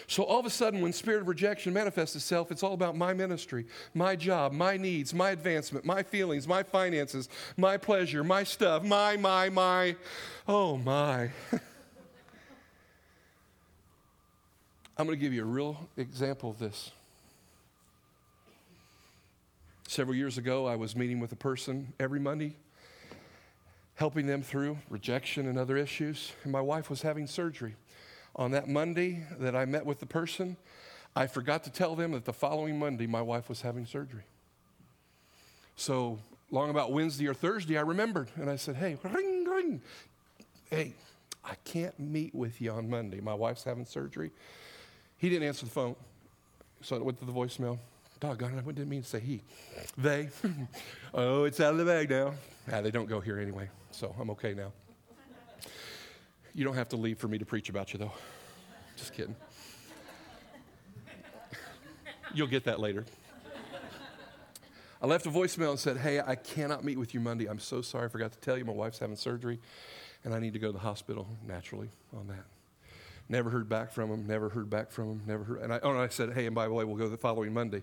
[0.07, 3.13] So all of a sudden, when spirit of rejection manifests itself, it's all about my
[3.13, 8.83] ministry, my job, my needs, my advancement, my feelings, my finances, my pleasure, my stuff,
[8.83, 9.95] my, my, my.
[10.47, 11.29] Oh, my.
[14.97, 16.91] I'm going to give you a real example of this.
[19.95, 22.57] Several years ago, I was meeting with a person every Monday,
[23.93, 26.33] helping them through rejection and other issues.
[26.43, 27.75] And my wife was having surgery.
[28.35, 30.57] On that Monday that I met with the person,
[31.15, 34.23] I forgot to tell them that the following Monday my wife was having surgery.
[35.77, 36.19] So,
[36.51, 39.81] long about Wednesday or Thursday, I remembered and I said, Hey, ring, ring.
[40.69, 40.93] Hey,
[41.45, 43.21] I can't meet with you on Monday.
[43.21, 44.31] My wife's having surgery.
[45.17, 45.95] He didn't answer the phone,
[46.81, 47.79] so it went to the voicemail.
[48.25, 49.43] Doggone it, I didn't mean to say he.
[49.97, 50.29] They.
[51.13, 52.33] oh, it's out of the bag now.
[52.71, 54.71] Ah, they don't go here anyway, so I'm okay now.
[56.55, 58.13] You don't have to leave for me to preach about you, though.
[58.97, 59.35] Just kidding.
[62.33, 63.05] You'll get that later.
[64.99, 67.45] I left a voicemail and said, Hey, I cannot meet with you Monday.
[67.45, 68.05] I'm so sorry.
[68.05, 68.65] I forgot to tell you.
[68.65, 69.59] My wife's having surgery,
[70.23, 72.54] and I need to go to the hospital naturally on that.
[73.27, 75.61] Never heard back from him, never heard back from him, never heard.
[75.61, 77.53] And I, oh, and I said, hey, and by the way, we'll go the following
[77.53, 77.81] Monday.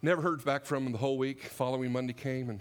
[0.00, 1.42] Never heard back from him the whole week.
[1.42, 2.60] Following Monday came, and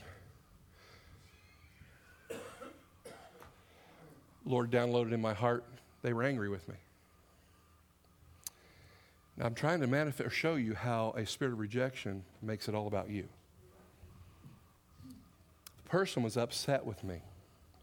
[4.45, 5.63] Lord downloaded in my heart,
[6.01, 6.75] they were angry with me.
[9.37, 12.75] Now, I'm trying to manifest or show you how a spirit of rejection makes it
[12.75, 13.29] all about you.
[15.83, 17.21] The person was upset with me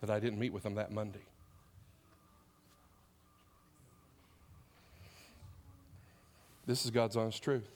[0.00, 1.22] that I didn't meet with them that Monday.
[6.66, 7.68] This is God's honest truth.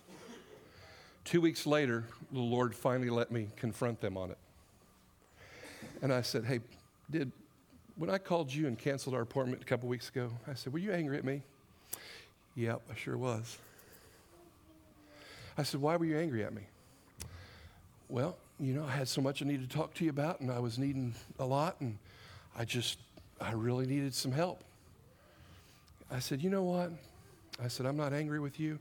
[1.24, 4.38] Two weeks later, the Lord finally let me confront them on it.
[6.02, 6.60] And I said, Hey,
[7.08, 7.30] did
[7.96, 10.78] when I called you and canceled our appointment a couple weeks ago, I said, Were
[10.78, 11.42] you angry at me?
[12.56, 13.58] Yep, I sure was.
[15.56, 16.62] I said, Why were you angry at me?
[18.08, 20.50] Well, you know, I had so much I needed to talk to you about, and
[20.50, 21.96] I was needing a lot, and
[22.58, 22.98] I just,
[23.40, 24.64] I really needed some help.
[26.10, 26.90] I said, You know what?
[27.62, 28.78] I said, I'm not angry with you,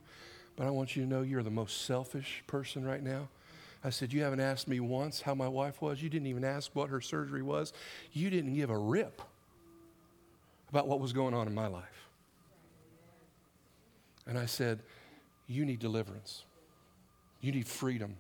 [0.56, 3.30] but I want you to know you're the most selfish person right now.
[3.84, 6.02] I said, You haven't asked me once how my wife was.
[6.02, 7.74] You didn't even ask what her surgery was.
[8.12, 9.22] You didn't give a rip
[10.70, 12.10] about what was going on in my life.
[14.28, 14.80] And I said,
[15.48, 16.44] You need deliverance.
[17.42, 18.18] You need freedom.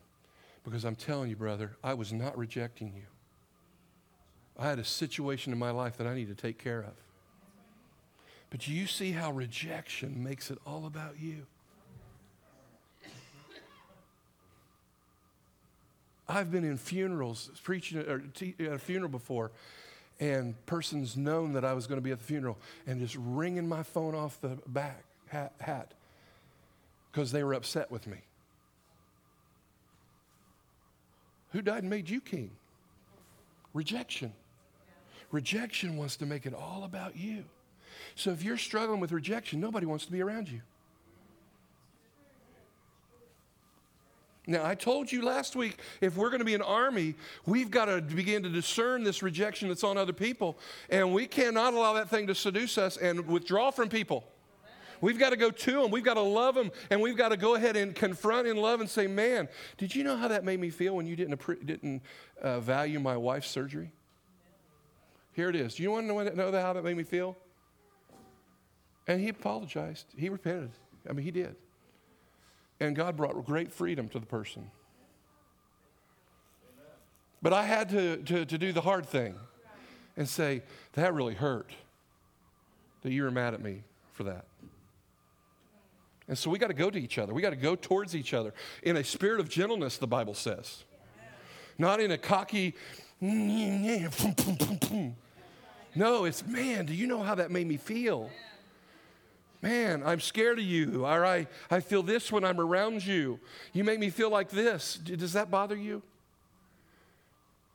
[0.64, 3.04] Because I'm telling you, brother, I was not rejecting you.
[4.58, 6.94] I had a situation in my life that I need to take care of.
[8.50, 11.46] But you see how rejection makes it all about you.
[16.28, 19.52] I've been in funerals, preaching at a funeral before,
[20.20, 23.68] and persons known that I was going to be at the funeral, and just ringing
[23.68, 25.94] my phone off the back hat
[27.12, 28.18] because they were upset with me.
[31.52, 32.52] Who died and made you king?
[33.74, 34.34] Rejection.
[35.32, 37.44] Rejection wants to make it all about you.
[38.20, 40.60] So if you're struggling with rejection, nobody wants to be around you.
[44.46, 47.16] Now, I told you last week, if we're going to be an army,
[47.46, 50.58] we've got to begin to discern this rejection that's on other people.
[50.90, 54.26] And we cannot allow that thing to seduce us and withdraw from people.
[55.00, 55.90] We've got to go to them.
[55.90, 56.72] We've got to love them.
[56.90, 59.48] And we've got to go ahead and confront in love and say, man,
[59.78, 62.02] did you know how that made me feel when you didn't, didn't
[62.42, 63.94] uh, value my wife's surgery?
[65.34, 65.76] Here it is.
[65.76, 67.38] Do you want to know, how that made me feel?
[69.10, 70.06] And he apologized.
[70.16, 70.70] He repented.
[71.10, 71.56] I mean, he did.
[72.80, 74.70] And God brought great freedom to the person.
[77.42, 79.34] But I had to, to, to do the hard thing
[80.16, 80.62] and say,
[80.94, 81.72] that really hurt
[83.02, 83.82] that you were mad at me
[84.14, 84.46] for that.
[86.28, 87.34] And so we got to go to each other.
[87.34, 88.54] We got to go towards each other
[88.84, 90.84] in a spirit of gentleness, the Bible says.
[91.80, 92.76] Not in a cocky,
[95.96, 98.30] no, it's, man, do you know how that made me feel?
[99.62, 103.40] Man, I'm scared of you, or I, I feel this when I'm around you.
[103.74, 104.96] You make me feel like this.
[104.96, 106.02] Does that bother you?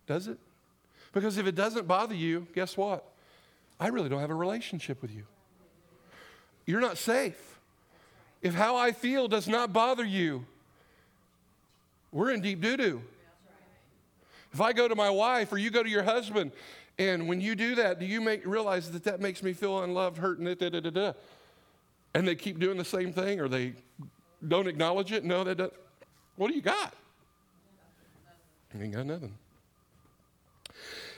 [0.07, 0.39] Does it?
[1.13, 3.05] Because if it doesn't bother you, guess what?
[3.79, 5.25] I really don't have a relationship with you.
[6.67, 7.59] You're not safe.
[8.41, 10.47] If how I feel does not bother you,
[12.13, 13.03] we're in deep doo doo.
[14.53, 16.53] If I go to my wife or you go to your husband,
[16.99, 20.17] and when you do that, do you make, realize that that makes me feel unloved,
[20.19, 21.13] hurt, and da, da, da, da,
[22.15, 23.75] and they keep doing the same thing or they
[24.47, 25.25] don't acknowledge it?
[25.25, 25.73] No, they don't.
[26.37, 26.95] What do you got?
[28.75, 29.35] You ain't got nothing.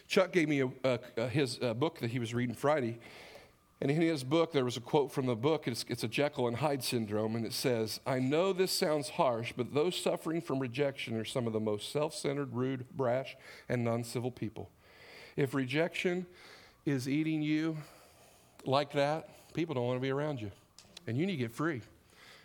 [0.09, 2.99] Chuck gave me a, a, his a book that he was reading Friday.
[3.81, 5.69] And in his book, there was a quote from the book.
[5.69, 9.53] It's, it's, a Jekyll and Hyde syndrome, and it says, I know this sounds harsh,
[9.55, 13.37] but those suffering from rejection are some of the most self centered, rude, brash,
[13.69, 14.71] and non civil people.
[15.37, 16.27] If rejection
[16.87, 17.77] is eating you
[18.65, 20.51] like that, people don't want to be around you.
[21.07, 21.83] And you need to get free.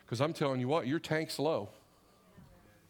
[0.05, 1.69] Because I'm telling you what, your tank's low.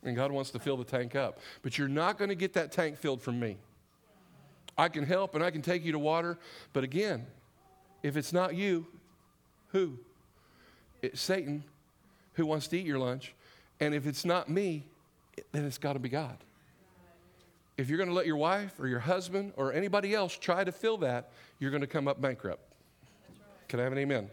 [0.03, 1.39] And God wants to fill the tank up.
[1.61, 3.57] But you're not going to get that tank filled from me.
[4.77, 6.39] I can help and I can take you to water,
[6.73, 7.27] but again,
[8.03, 8.87] if it's not you,
[9.67, 9.99] who?
[11.01, 11.63] It's Satan
[12.33, 13.35] who wants to eat your lunch.
[13.79, 14.85] And if it's not me,
[15.51, 16.37] then it's got to be God.
[17.77, 20.71] If you're going to let your wife or your husband or anybody else try to
[20.71, 22.61] fill that, you're going to come up bankrupt.
[23.67, 24.29] Can I have an amen?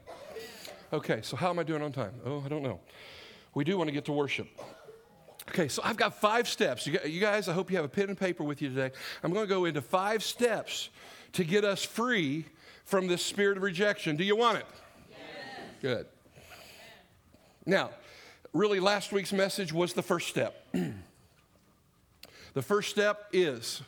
[0.93, 2.15] Okay, so how am I doing on time?
[2.25, 2.81] Oh, I don't know.
[3.55, 4.49] We do want to get to worship.
[5.51, 6.87] Okay, so I've got five steps.
[6.87, 8.91] You guys, I hope you have a pen and paper with you today.
[9.23, 10.89] I'm going to go into five steps
[11.33, 12.47] to get us free
[12.85, 14.17] from this spirit of rejection.
[14.17, 14.67] Do you want it?
[15.11, 15.19] Yes.
[15.83, 16.07] Good.
[17.67, 17.91] Now,
[18.55, 20.67] really, last week's message was the first step.
[22.55, 23.83] the first step is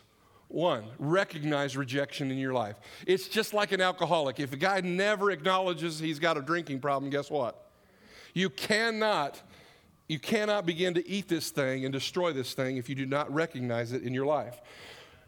[0.51, 2.77] one, recognize rejection in your life.
[3.07, 4.41] It's just like an alcoholic.
[4.41, 7.71] If a guy never acknowledges he's got a drinking problem, guess what?
[8.35, 9.41] You cannot
[10.09, 13.33] you cannot begin to eat this thing and destroy this thing if you do not
[13.33, 14.61] recognize it in your life.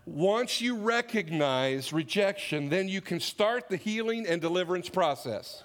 [0.07, 5.63] Once you recognize rejection, then you can start the healing and deliverance process.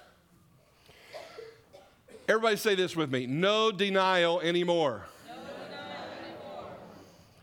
[2.30, 5.08] Everybody say this with me no denial anymore.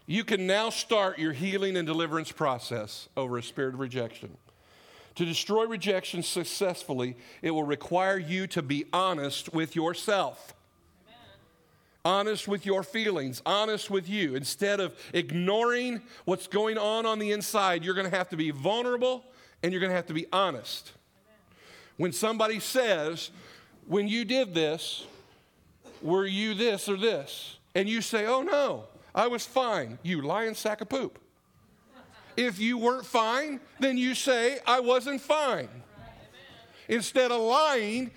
[0.07, 4.37] You can now start your healing and deliverance process over a spirit of rejection.
[5.15, 10.55] To destroy rejection successfully, it will require you to be honest with yourself
[12.05, 14.35] honest with your feelings, honest with you.
[14.35, 18.51] Instead of ignoring what's going on on the inside, you're going to have to be
[18.51, 19.25] vulnerable
[19.63, 20.93] and you're going to have to be honest.
[21.97, 23.31] When somebody says,
[23.87, 25.07] When you did this,
[26.03, 27.57] were you this or this?
[27.75, 28.85] And you say, Oh no,
[29.15, 29.99] I was fine.
[30.03, 31.19] You lying sack of poop.
[32.37, 35.69] If you weren't fine, then you say, I wasn't fine.
[36.89, 38.11] Instead of lying,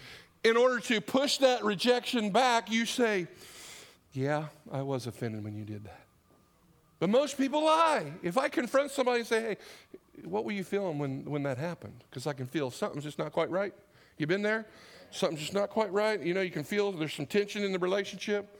[0.43, 3.27] in order to push that rejection back, you say,
[4.13, 6.01] yeah, I was offended when you did that.
[6.99, 8.11] But most people lie.
[8.23, 9.57] If I confront somebody and say, hey,
[10.23, 12.03] what were you feeling when, when that happened?
[12.09, 13.73] Because I can feel something's just not quite right.
[14.17, 14.65] You been there?
[15.11, 16.19] Something's just not quite right.
[16.19, 18.56] You know, you can feel there's some tension in the relationship.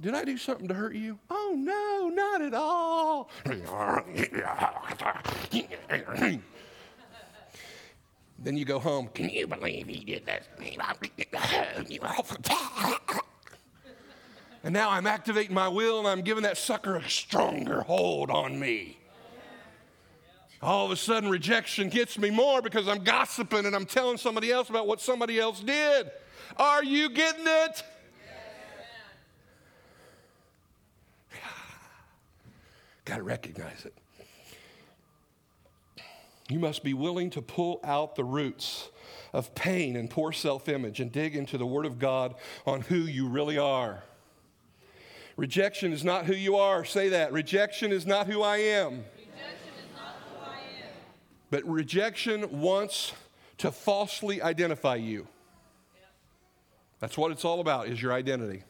[0.00, 1.18] Did I do something to hurt you?
[1.28, 3.30] Oh, no, not at all.
[8.38, 9.08] then you go home.
[9.12, 10.44] Can you believe he did that?
[14.62, 18.58] And now I'm activating my will and I'm giving that sucker a stronger hold on
[18.58, 18.96] me.
[20.62, 24.52] All of a sudden, rejection gets me more because I'm gossiping and I'm telling somebody
[24.52, 26.10] else about what somebody else did.
[26.58, 27.82] Are you getting it?
[33.04, 33.94] Got to recognize it.
[36.48, 38.90] You must be willing to pull out the roots
[39.32, 42.34] of pain and poor self image and dig into the Word of God
[42.66, 44.02] on who you really are.
[45.36, 46.84] Rejection is not who you are.
[46.84, 47.32] Say that.
[47.32, 49.04] Rejection is not who I am.
[51.50, 53.12] But rejection wants
[53.58, 55.26] to falsely identify you.
[57.00, 58.62] That's what it's all about is your identity.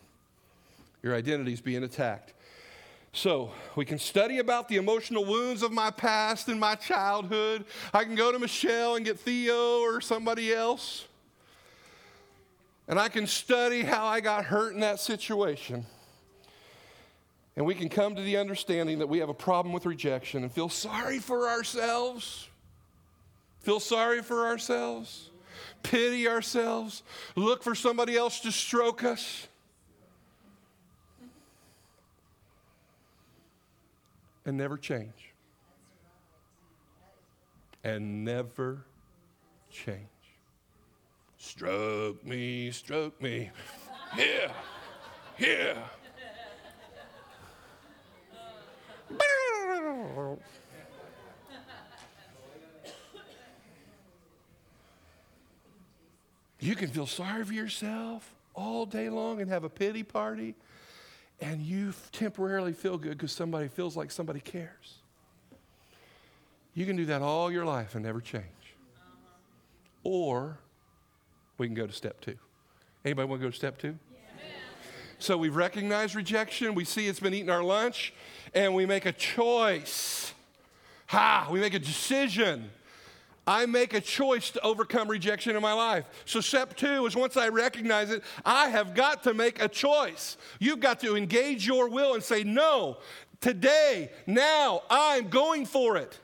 [1.03, 2.35] Your identity is being attacked.
[3.13, 7.65] So, we can study about the emotional wounds of my past and my childhood.
[7.93, 11.07] I can go to Michelle and get Theo or somebody else.
[12.87, 15.87] And I can study how I got hurt in that situation.
[17.57, 20.53] And we can come to the understanding that we have a problem with rejection and
[20.53, 22.49] feel sorry for ourselves.
[23.61, 25.31] Feel sorry for ourselves.
[25.83, 27.03] Pity ourselves.
[27.35, 29.49] Look for somebody else to stroke us.
[34.45, 35.33] And never change.
[37.85, 38.85] And never
[39.71, 40.07] change.
[41.37, 43.51] Stroke me, stroke me.
[44.15, 44.51] Here,
[45.37, 45.77] here.
[56.61, 60.55] You can feel sorry for yourself all day long and have a pity party,
[61.41, 64.99] and you temporarily feel good because somebody feels like somebody cares.
[66.75, 68.45] You can do that all your life and never change.
[70.03, 70.59] Or
[71.59, 72.37] we can go to step two.
[73.05, 73.99] Anybody want to go to step two?
[75.19, 76.75] So we've recognized rejection.
[76.75, 78.15] We see it's been eating our lunch,
[78.55, 80.33] and we make a choice.
[81.09, 81.49] Ha!
[81.51, 82.71] We make a decision.
[83.51, 86.05] I make a choice to overcome rejection in my life.
[86.25, 90.37] So, step two is once I recognize it, I have got to make a choice.
[90.61, 92.99] You've got to engage your will and say, No,
[93.41, 96.17] today, now, I'm going for it.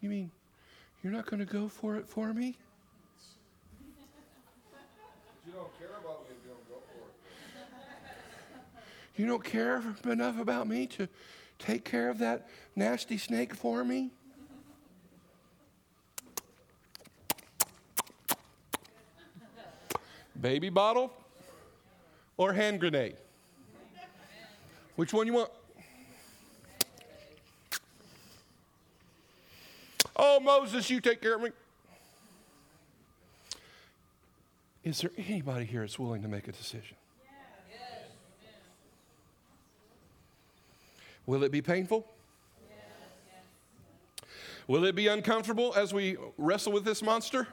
[0.00, 0.32] You mean
[1.04, 2.56] you're not going to go for it for me?
[5.46, 7.62] You don't care about me if you don't go for it.
[9.14, 11.08] You don't care enough about me to
[11.60, 14.10] take care of that nasty snake for me?
[20.40, 21.12] Baby bottle
[22.36, 23.16] or hand grenade?
[24.96, 25.50] Which one you want?
[30.16, 31.50] Oh, Moses, you take care of me.
[34.82, 36.96] Is there anybody here that's willing to make a decision?
[41.26, 42.06] Will it be painful?
[44.66, 47.48] Will it be uncomfortable as we wrestle with this monster?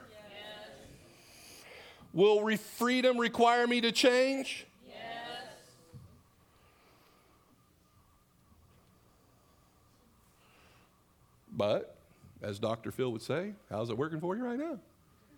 [2.12, 4.66] Will re- freedom require me to change?
[11.56, 11.96] But,
[12.40, 12.92] as Dr.
[12.92, 14.78] Phil would say, how's it working for you right now?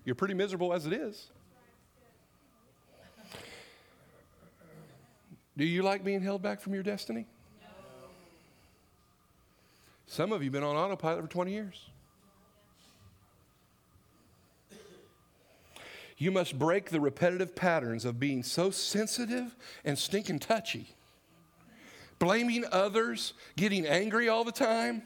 [0.05, 1.29] You're pretty miserable as it is.
[5.57, 7.27] Do you like being held back from your destiny?
[10.11, 11.89] Some of you have been on autopilot for 20 years.
[16.19, 19.55] You must break the repetitive patterns of being so sensitive
[19.85, 20.97] and stinking touchy,
[22.19, 25.03] blaming others, getting angry all the time,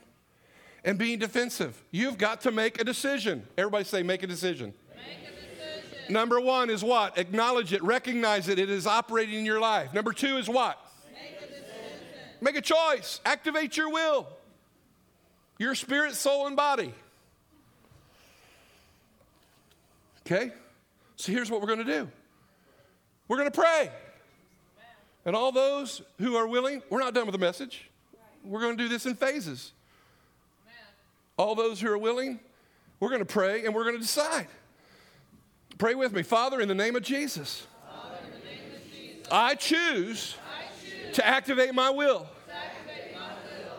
[0.86, 1.84] and being defensive.
[1.90, 3.46] You've got to make a decision.
[3.58, 4.72] Everybody say, make a decision.
[4.88, 6.14] Make a decision.
[6.14, 7.18] Number one is what?
[7.18, 9.92] Acknowledge it, recognize it, it is operating in your life.
[9.92, 10.78] Number two is what?
[11.12, 11.68] Make a decision.
[12.40, 14.28] Make a choice, activate your will,
[15.64, 16.92] your spirit, soul, and body.
[20.20, 20.52] Okay?
[21.16, 22.08] So here's what we're going to do
[23.26, 23.90] we're going to pray.
[25.26, 27.90] And all those who are willing, we're not done with the message.
[28.44, 29.72] We're going to do this in phases.
[31.38, 32.38] All those who are willing,
[33.00, 34.48] we're going to pray and we're going to decide.
[35.78, 36.22] Pray with me.
[36.22, 37.66] Father, in the name of Jesus,
[39.30, 40.36] I choose
[41.14, 42.28] to activate my will.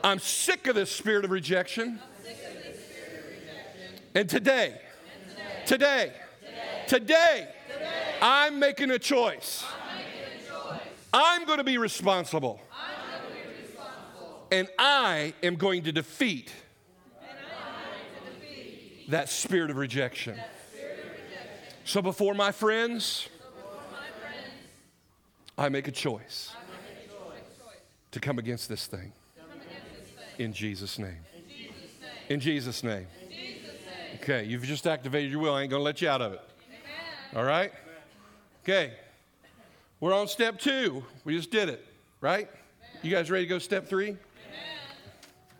[0.06, 1.99] I'm sick of this spirit of rejection.
[4.14, 4.80] And today,
[5.66, 6.14] today,
[6.86, 7.47] today,
[8.22, 9.66] I'm making a choice.
[11.12, 12.62] I'm going to be responsible.
[14.51, 16.53] And I am going to defeat
[19.08, 20.39] that spirit of rejection.
[21.84, 23.28] So before my friends,
[25.58, 26.53] I make a choice
[28.12, 29.12] to come against this thing.
[30.38, 31.18] In Jesus' name.
[32.30, 33.08] In Jesus' name.
[34.16, 35.54] Okay, you've just activated your will.
[35.54, 36.42] I ain't going to let you out of it.
[37.36, 37.72] All right?
[38.64, 38.94] Okay.
[40.00, 41.04] We're on step two.
[41.24, 41.86] We just did it,
[42.22, 42.50] right?
[43.02, 44.18] You guys ready to go step three?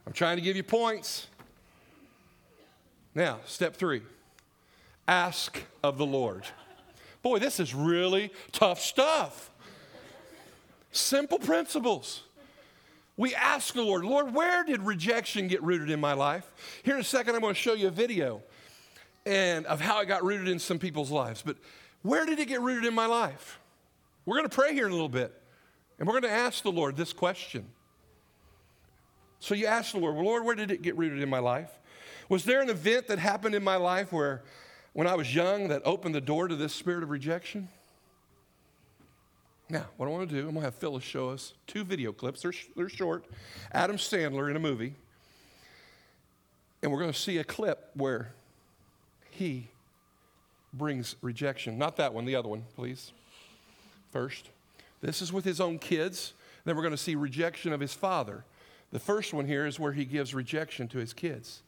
[0.08, 1.28] I'm trying to give you points.
[3.14, 4.02] Now, step three
[5.08, 6.46] ask of the Lord.
[7.22, 9.52] Boy, this is really tough stuff.
[10.92, 12.24] Simple principles.
[13.18, 16.52] We ask the Lord, Lord, where did rejection get rooted in my life?
[16.84, 18.42] Here in a second, I'm going to show you a video
[19.26, 21.42] and of how it got rooted in some people's lives.
[21.42, 21.58] But
[22.02, 23.60] where did it get rooted in my life?
[24.26, 25.34] We're going to pray here in a little bit,
[25.98, 27.66] and we're going to ask the Lord this question.
[29.40, 31.72] So you ask the Lord, Lord, where did it get rooted in my life?
[32.28, 34.44] Was there an event that happened in my life where
[34.94, 37.70] when I was young that opened the door to this spirit of rejection?
[39.68, 42.12] Now, what I want to do, I'm going to have Phyllis show us two video
[42.12, 42.42] clips.
[42.42, 43.26] They're, they're short.
[43.72, 44.94] Adam Sandler in a movie.
[46.84, 48.34] And we're going to see a clip where
[49.32, 49.70] he
[50.72, 51.80] brings rejection.
[51.80, 53.12] Not that one, the other one, please.
[54.12, 54.50] First.
[55.02, 56.34] This is with his own kids.
[56.64, 58.44] Then we're going to see rejection of his father.
[58.92, 61.62] The first one here is where he gives rejection to his kids.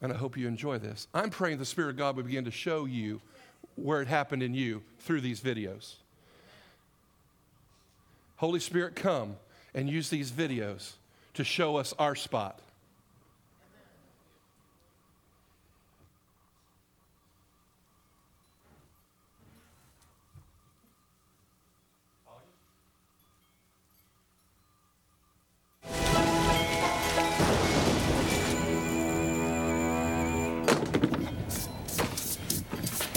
[0.00, 1.08] And I hope you enjoy this.
[1.12, 3.20] I'm praying the Spirit of God would begin to show you
[3.76, 5.94] where it happened in you through these videos.
[8.42, 9.36] Holy Spirit, come
[9.72, 10.94] and use these videos
[11.34, 12.58] to show us our spot.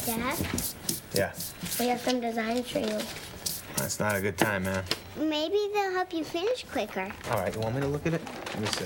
[0.05, 0.37] Dad,
[1.15, 1.31] Yeah.
[1.79, 3.24] we have some designs for you.
[3.97, 4.83] That's not a good time, man.
[5.17, 7.09] Maybe they'll help you finish quicker.
[7.31, 8.21] All right, you want me to look at it?
[8.25, 8.85] Let me see.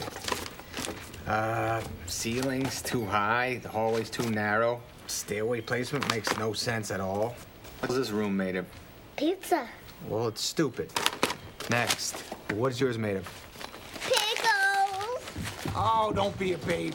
[1.26, 4.80] Uh, ceiling's too high, the hallway's too narrow.
[5.08, 7.34] Stairway placement makes no sense at all.
[7.80, 8.68] What's this room made of?
[9.16, 9.68] Pizza.
[10.08, 10.92] Well, it's stupid.
[11.72, 12.18] Next.
[12.54, 13.28] What is yours made of?
[14.02, 15.74] Pickles.
[15.76, 16.94] Oh, don't be a baby.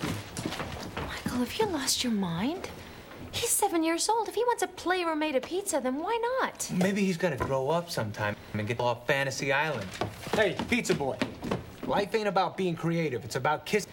[0.94, 2.68] Michael, have you lost your mind?
[3.35, 4.28] He's seven years old.
[4.28, 6.70] If he wants a playroom made of pizza, then why not?
[6.72, 9.89] Maybe he's gonna grow up sometime and get off Fantasy Island.
[10.35, 11.18] Hey, pizza boy.
[11.85, 13.24] Life ain't about being creative.
[13.24, 13.91] It's about kissing,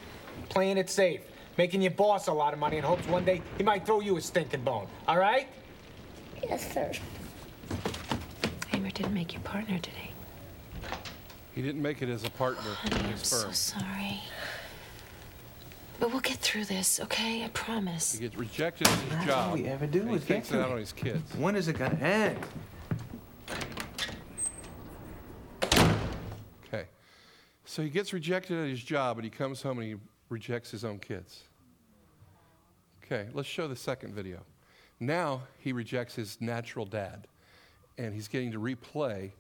[0.50, 1.22] playing it safe,
[1.58, 4.16] making your boss a lot of money in hopes one day he might throw you
[4.18, 4.88] a stinking bone.
[5.08, 5.48] All right?
[6.44, 6.92] Yes, sir.
[8.74, 10.12] Ammer didn't make you partner today.
[11.56, 14.22] He didn't make it as a partner in Honey, I'm his so sorry.
[16.02, 17.44] But we'll get through this, okay?
[17.44, 18.14] I promise.
[18.14, 19.50] He gets rejected at his That's job.
[19.50, 20.72] all we ever do and he is get takes it to out it.
[20.72, 21.36] on his kids.
[21.36, 22.40] When is it gonna end?
[26.66, 26.86] Okay.
[27.66, 29.96] So he gets rejected at his job, and he comes home and he
[30.30, 31.44] rejects his own kids.
[33.06, 34.40] Okay, let's show the second video.
[35.00, 37.28] Now he rejects his natural dad,
[38.00, 39.34] and he's getting to replay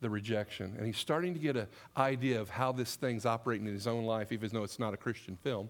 [0.00, 0.74] the rejection.
[0.78, 1.66] And he's starting to get an
[1.98, 4.96] idea of how this thing's operating in his own life, even though it's not a
[4.96, 5.68] Christian film.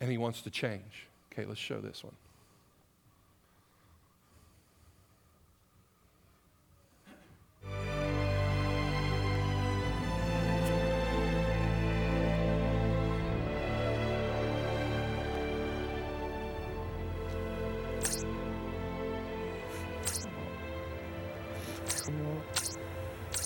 [0.00, 1.06] And he wants to change.
[1.32, 2.14] Okay, let's show this one.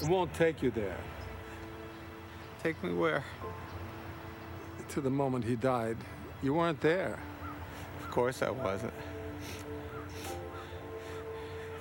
[0.02, 0.98] It won't take you there.
[2.62, 3.24] Take me where?
[4.90, 5.96] To the moment he died,
[6.45, 7.18] you weren't there.
[8.03, 8.92] Of course I wasn't.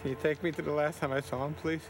[0.01, 1.81] Can you take me to the last time I saw him, please?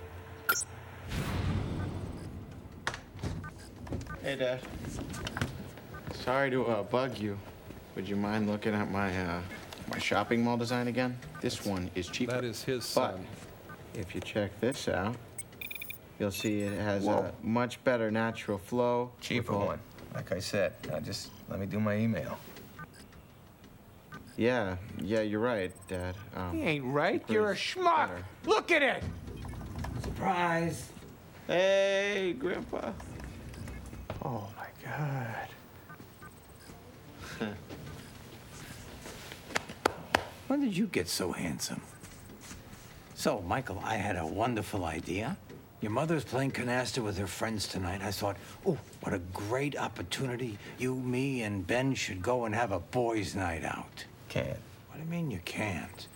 [4.24, 4.59] Hey, Dad.
[6.13, 7.38] Sorry to uh, bug you.
[7.95, 9.41] Would you mind looking at my uh,
[9.91, 11.17] my shopping mall design again?
[11.41, 12.32] This one is cheaper.
[12.34, 13.28] That is his But son.
[13.93, 15.15] if you check this out,
[16.19, 19.11] you'll see it has a much better natural flow.
[19.21, 19.80] Cheaper one.
[20.15, 22.38] Like I said, now just let me do my email.
[24.38, 26.15] Yeah, yeah, you're right, Dad.
[26.36, 27.23] Um, He ain't right.
[27.27, 28.07] You're a schmuck.
[28.07, 28.25] better.
[28.45, 29.03] Look at it.
[30.01, 30.89] Surprise.
[31.47, 32.91] Hey, Grandpa.
[34.23, 35.47] Oh my God.
[40.47, 41.81] When did you get so handsome?
[43.15, 45.36] So, Michael, I had a wonderful idea.
[45.81, 48.01] Your mother's playing canasta with her friends tonight.
[48.03, 50.59] I thought, oh, what a great opportunity.
[50.77, 54.05] You, me, and Ben should go and have a boys' night out.
[54.34, 54.57] Can't.
[54.88, 56.07] What do you mean you can't?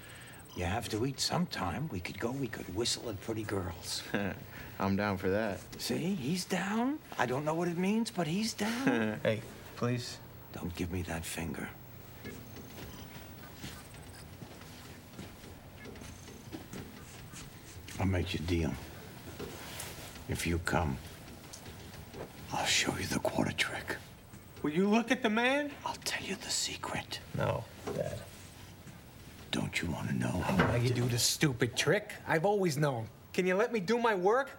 [0.55, 1.87] You have to eat sometime.
[1.91, 4.01] We could go, we could whistle at pretty girls.
[4.79, 5.59] I'm down for that.
[5.77, 6.97] See, he's down.
[7.19, 9.19] I don't know what it means, but he's down.
[9.23, 9.41] Hey,
[9.75, 10.17] please.
[10.51, 11.69] don't give me that finger.
[17.99, 18.73] I'll make you a deal.
[20.27, 20.97] If you come,
[22.51, 23.95] I'll show you the quarter trick.
[24.63, 25.69] Will you look at the man?
[25.85, 27.19] I'll tell you the secret.
[27.37, 27.53] No, Dad.
[27.53, 27.66] Don't
[30.81, 32.13] you do the stupid trick?
[32.27, 33.07] I've always known.
[33.33, 34.49] Can you let me do my work?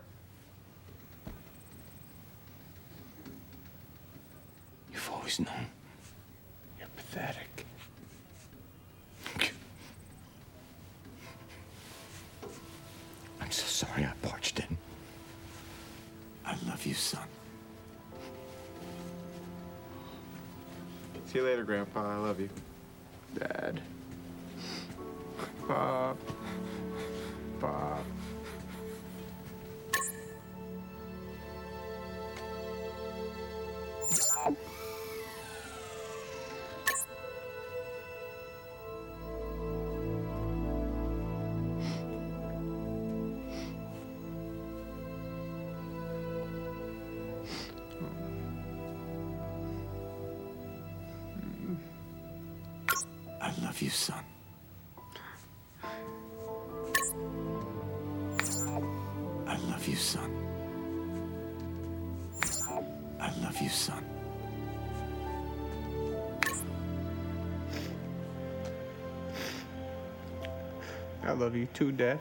[71.78, 72.18] Too, Dad.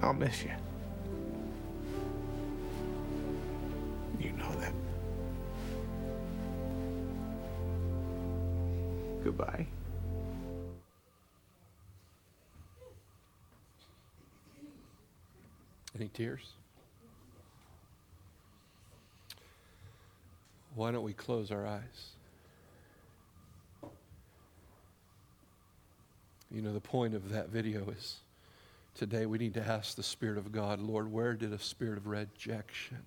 [0.00, 0.50] I'll miss you.
[4.18, 4.72] You know that.
[9.22, 9.68] Goodbye.
[15.94, 16.54] Any tears?
[20.74, 22.15] Why don't we close our eyes?
[26.50, 28.18] You know, the point of that video is
[28.94, 32.06] today we need to ask the Spirit of God, Lord, where did a spirit of
[32.06, 33.02] rejection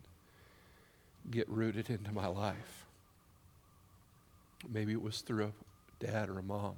[1.32, 2.86] get rooted into my life?
[4.68, 6.76] Maybe it was through a dad or a mom.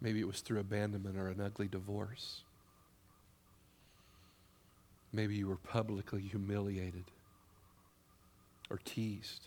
[0.00, 2.42] Maybe it was through abandonment or an ugly divorce.
[5.12, 7.04] Maybe you were publicly humiliated
[8.68, 9.46] or teased.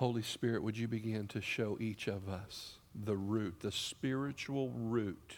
[0.00, 5.34] Holy Spirit, would you begin to show each of us the root, the spiritual root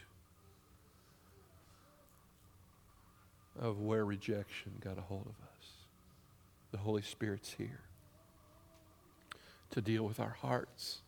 [3.59, 5.67] of where rejection got a hold of us?
[6.71, 7.81] The Holy Spirit's here
[9.73, 11.01] to deal with our hearts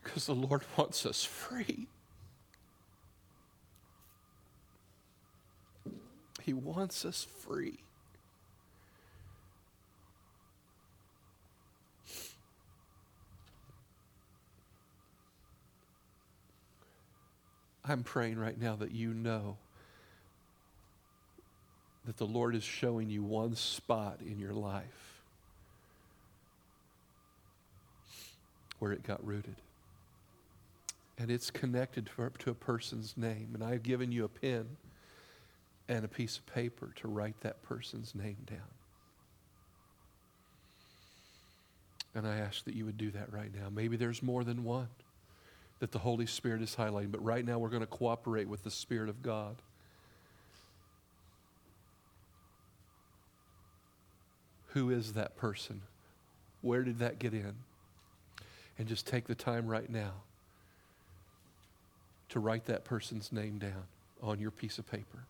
[0.00, 1.88] because the Lord wants us free.
[6.40, 7.80] He wants us free.
[17.84, 19.56] I'm praying right now that you know
[22.06, 25.22] that the Lord is showing you one spot in your life
[28.78, 29.56] where it got rooted.
[31.18, 33.50] And it's connected to, a person's name.
[33.54, 34.66] And I've given you a pen
[35.88, 38.58] and a piece of paper to write that person's name down.
[42.14, 43.68] And I ask that you would do that right now.
[43.70, 44.88] Maybe there's more than one
[45.80, 48.70] that the Holy Spirit is highlighting, but right now we're going to cooperate with the
[48.70, 49.56] Spirit of God.
[54.68, 55.82] Who is that person?
[56.62, 57.54] Where did that get in?
[58.78, 60.12] And just take the time right now
[62.28, 63.84] to write that person's name down
[64.22, 65.24] on your piece of paper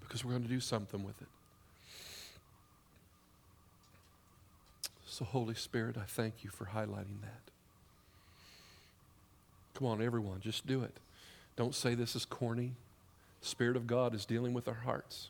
[0.00, 1.28] because we're going to do something with it.
[5.06, 7.50] So, Holy Spirit, I thank you for highlighting that.
[9.78, 10.98] Come on, everyone, just do it.
[11.54, 12.72] Don't say this is corny.
[13.40, 15.28] Spirit of God is dealing with our hearts.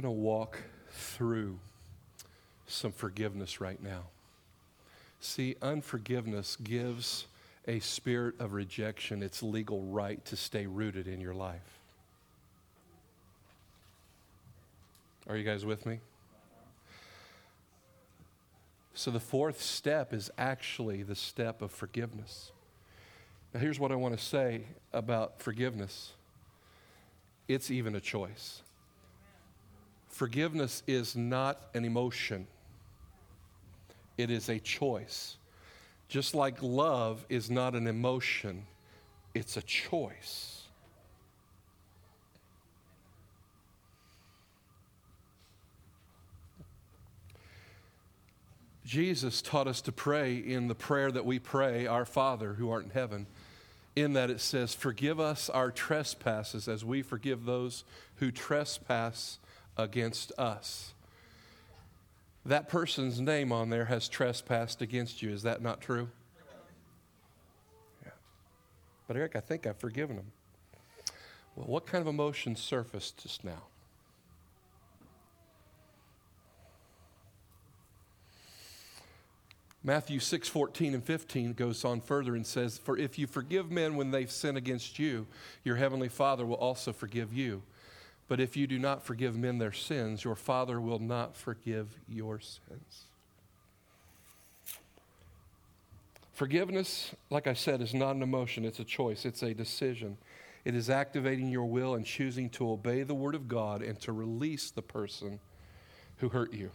[0.00, 0.58] Going to walk
[0.90, 1.58] through
[2.66, 4.02] some forgiveness right now.
[5.20, 7.24] See, unforgiveness gives
[7.66, 11.78] a spirit of rejection its legal right to stay rooted in your life.
[15.30, 16.00] Are you guys with me?
[18.92, 22.52] So, the fourth step is actually the step of forgiveness.
[23.54, 26.12] Now, here's what I want to say about forgiveness
[27.48, 28.60] it's even a choice.
[30.16, 32.46] Forgiveness is not an emotion,
[34.16, 35.36] it is a choice.
[36.08, 38.64] Just like love is not an emotion,
[39.34, 40.62] it's a choice.
[48.86, 52.84] Jesus taught us to pray in the prayer that we pray, Our Father who art
[52.84, 53.26] in heaven,
[53.94, 59.40] in that it says, Forgive us our trespasses as we forgive those who trespass
[59.76, 60.94] against us.
[62.44, 65.30] That person's name on there has trespassed against you.
[65.30, 66.08] Is that not true?
[68.04, 68.12] Yeah.
[69.08, 70.32] But Eric, I think I've forgiven him.
[71.56, 73.62] Well, what kind of emotion surfaced just now?
[79.86, 83.94] Matthew 6, 14 and 15 goes on further and says, For if you forgive men
[83.94, 85.28] when they've sinned against you,
[85.62, 87.62] your heavenly Father will also forgive you.
[88.28, 92.40] But if you do not forgive men their sins, your Father will not forgive your
[92.40, 93.04] sins.
[96.32, 100.18] Forgiveness, like I said, is not an emotion, it's a choice, it's a decision.
[100.66, 104.12] It is activating your will and choosing to obey the Word of God and to
[104.12, 105.38] release the person
[106.16, 106.70] who hurt you.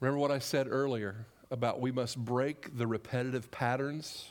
[0.00, 4.28] Remember what I said earlier about we must break the repetitive patterns?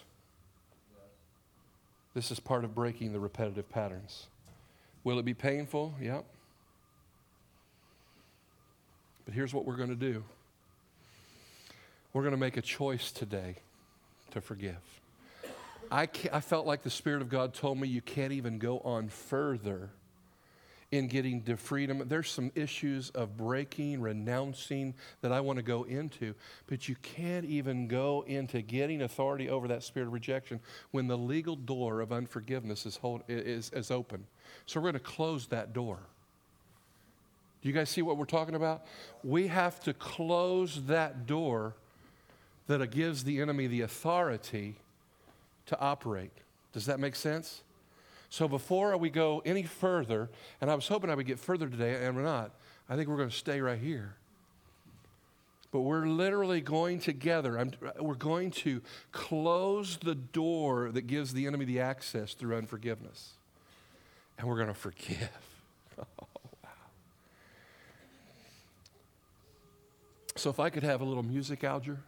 [2.13, 4.27] This is part of breaking the repetitive patterns.
[5.03, 5.95] Will it be painful?
[6.01, 6.25] Yep.
[9.25, 10.23] But here's what we're going to do
[12.13, 13.55] we're going to make a choice today
[14.31, 14.77] to forgive.
[15.91, 19.09] I, I felt like the Spirit of God told me you can't even go on
[19.09, 19.89] further
[20.91, 22.03] in getting to freedom.
[22.07, 26.33] There's some issues of breaking, renouncing that I want to go into,
[26.67, 30.59] but you can't even go into getting authority over that spirit of rejection
[30.91, 34.25] when the legal door of unforgiveness is, hold, is, is open.
[34.65, 35.99] So we're going to close that door.
[37.61, 38.85] Do you guys see what we're talking about?
[39.23, 41.75] We have to close that door
[42.67, 44.75] that gives the enemy the authority
[45.65, 46.31] to operate.
[46.71, 47.61] Does that make sense?
[48.29, 50.29] So before we go any further,
[50.61, 52.51] and I was hoping I would get further today, and we're not,
[52.87, 54.15] I think we're going to stay right here.
[55.71, 57.57] But we're literally going together.
[57.57, 63.33] I'm, we're going to close the door that gives the enemy the access through unforgiveness.
[64.37, 65.29] And we're going to forgive.
[66.01, 66.27] Oh,
[66.63, 66.69] wow.
[70.37, 71.99] So if I could have a little music, Alger.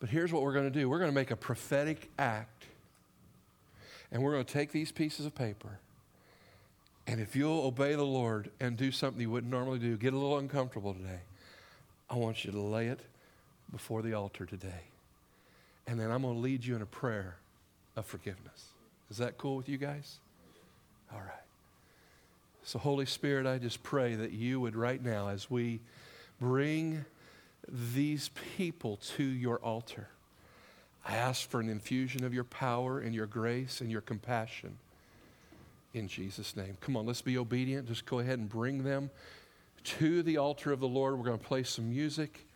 [0.00, 2.66] But here's what we're going to do we're going to make a prophetic act
[4.12, 5.78] and we're going to take these pieces of paper.
[7.06, 10.16] And if you'll obey the Lord and do something you wouldn't normally do, get a
[10.16, 11.20] little uncomfortable today,
[12.08, 13.00] I want you to lay it
[13.72, 14.82] before the altar today.
[15.86, 17.36] And then I'm going to lead you in a prayer
[17.96, 18.66] of forgiveness.
[19.10, 20.18] Is that cool with you guys?
[21.12, 21.26] All right.
[22.62, 25.80] So, Holy Spirit, I just pray that you would right now, as we
[26.40, 27.04] bring
[27.68, 30.08] these people to your altar,
[31.06, 34.76] I ask for an infusion of your power and your grace and your compassion
[35.94, 36.76] in Jesus' name.
[36.80, 37.88] Come on, let's be obedient.
[37.88, 39.10] Just go ahead and bring them
[39.82, 41.18] to the altar of the Lord.
[41.18, 42.46] We're going to play some music,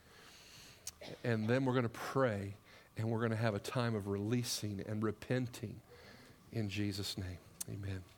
[1.25, 2.55] and then we're going to pray,
[2.97, 5.81] and we're going to have a time of releasing and repenting
[6.53, 7.39] in Jesus' name.
[7.69, 8.14] Amen.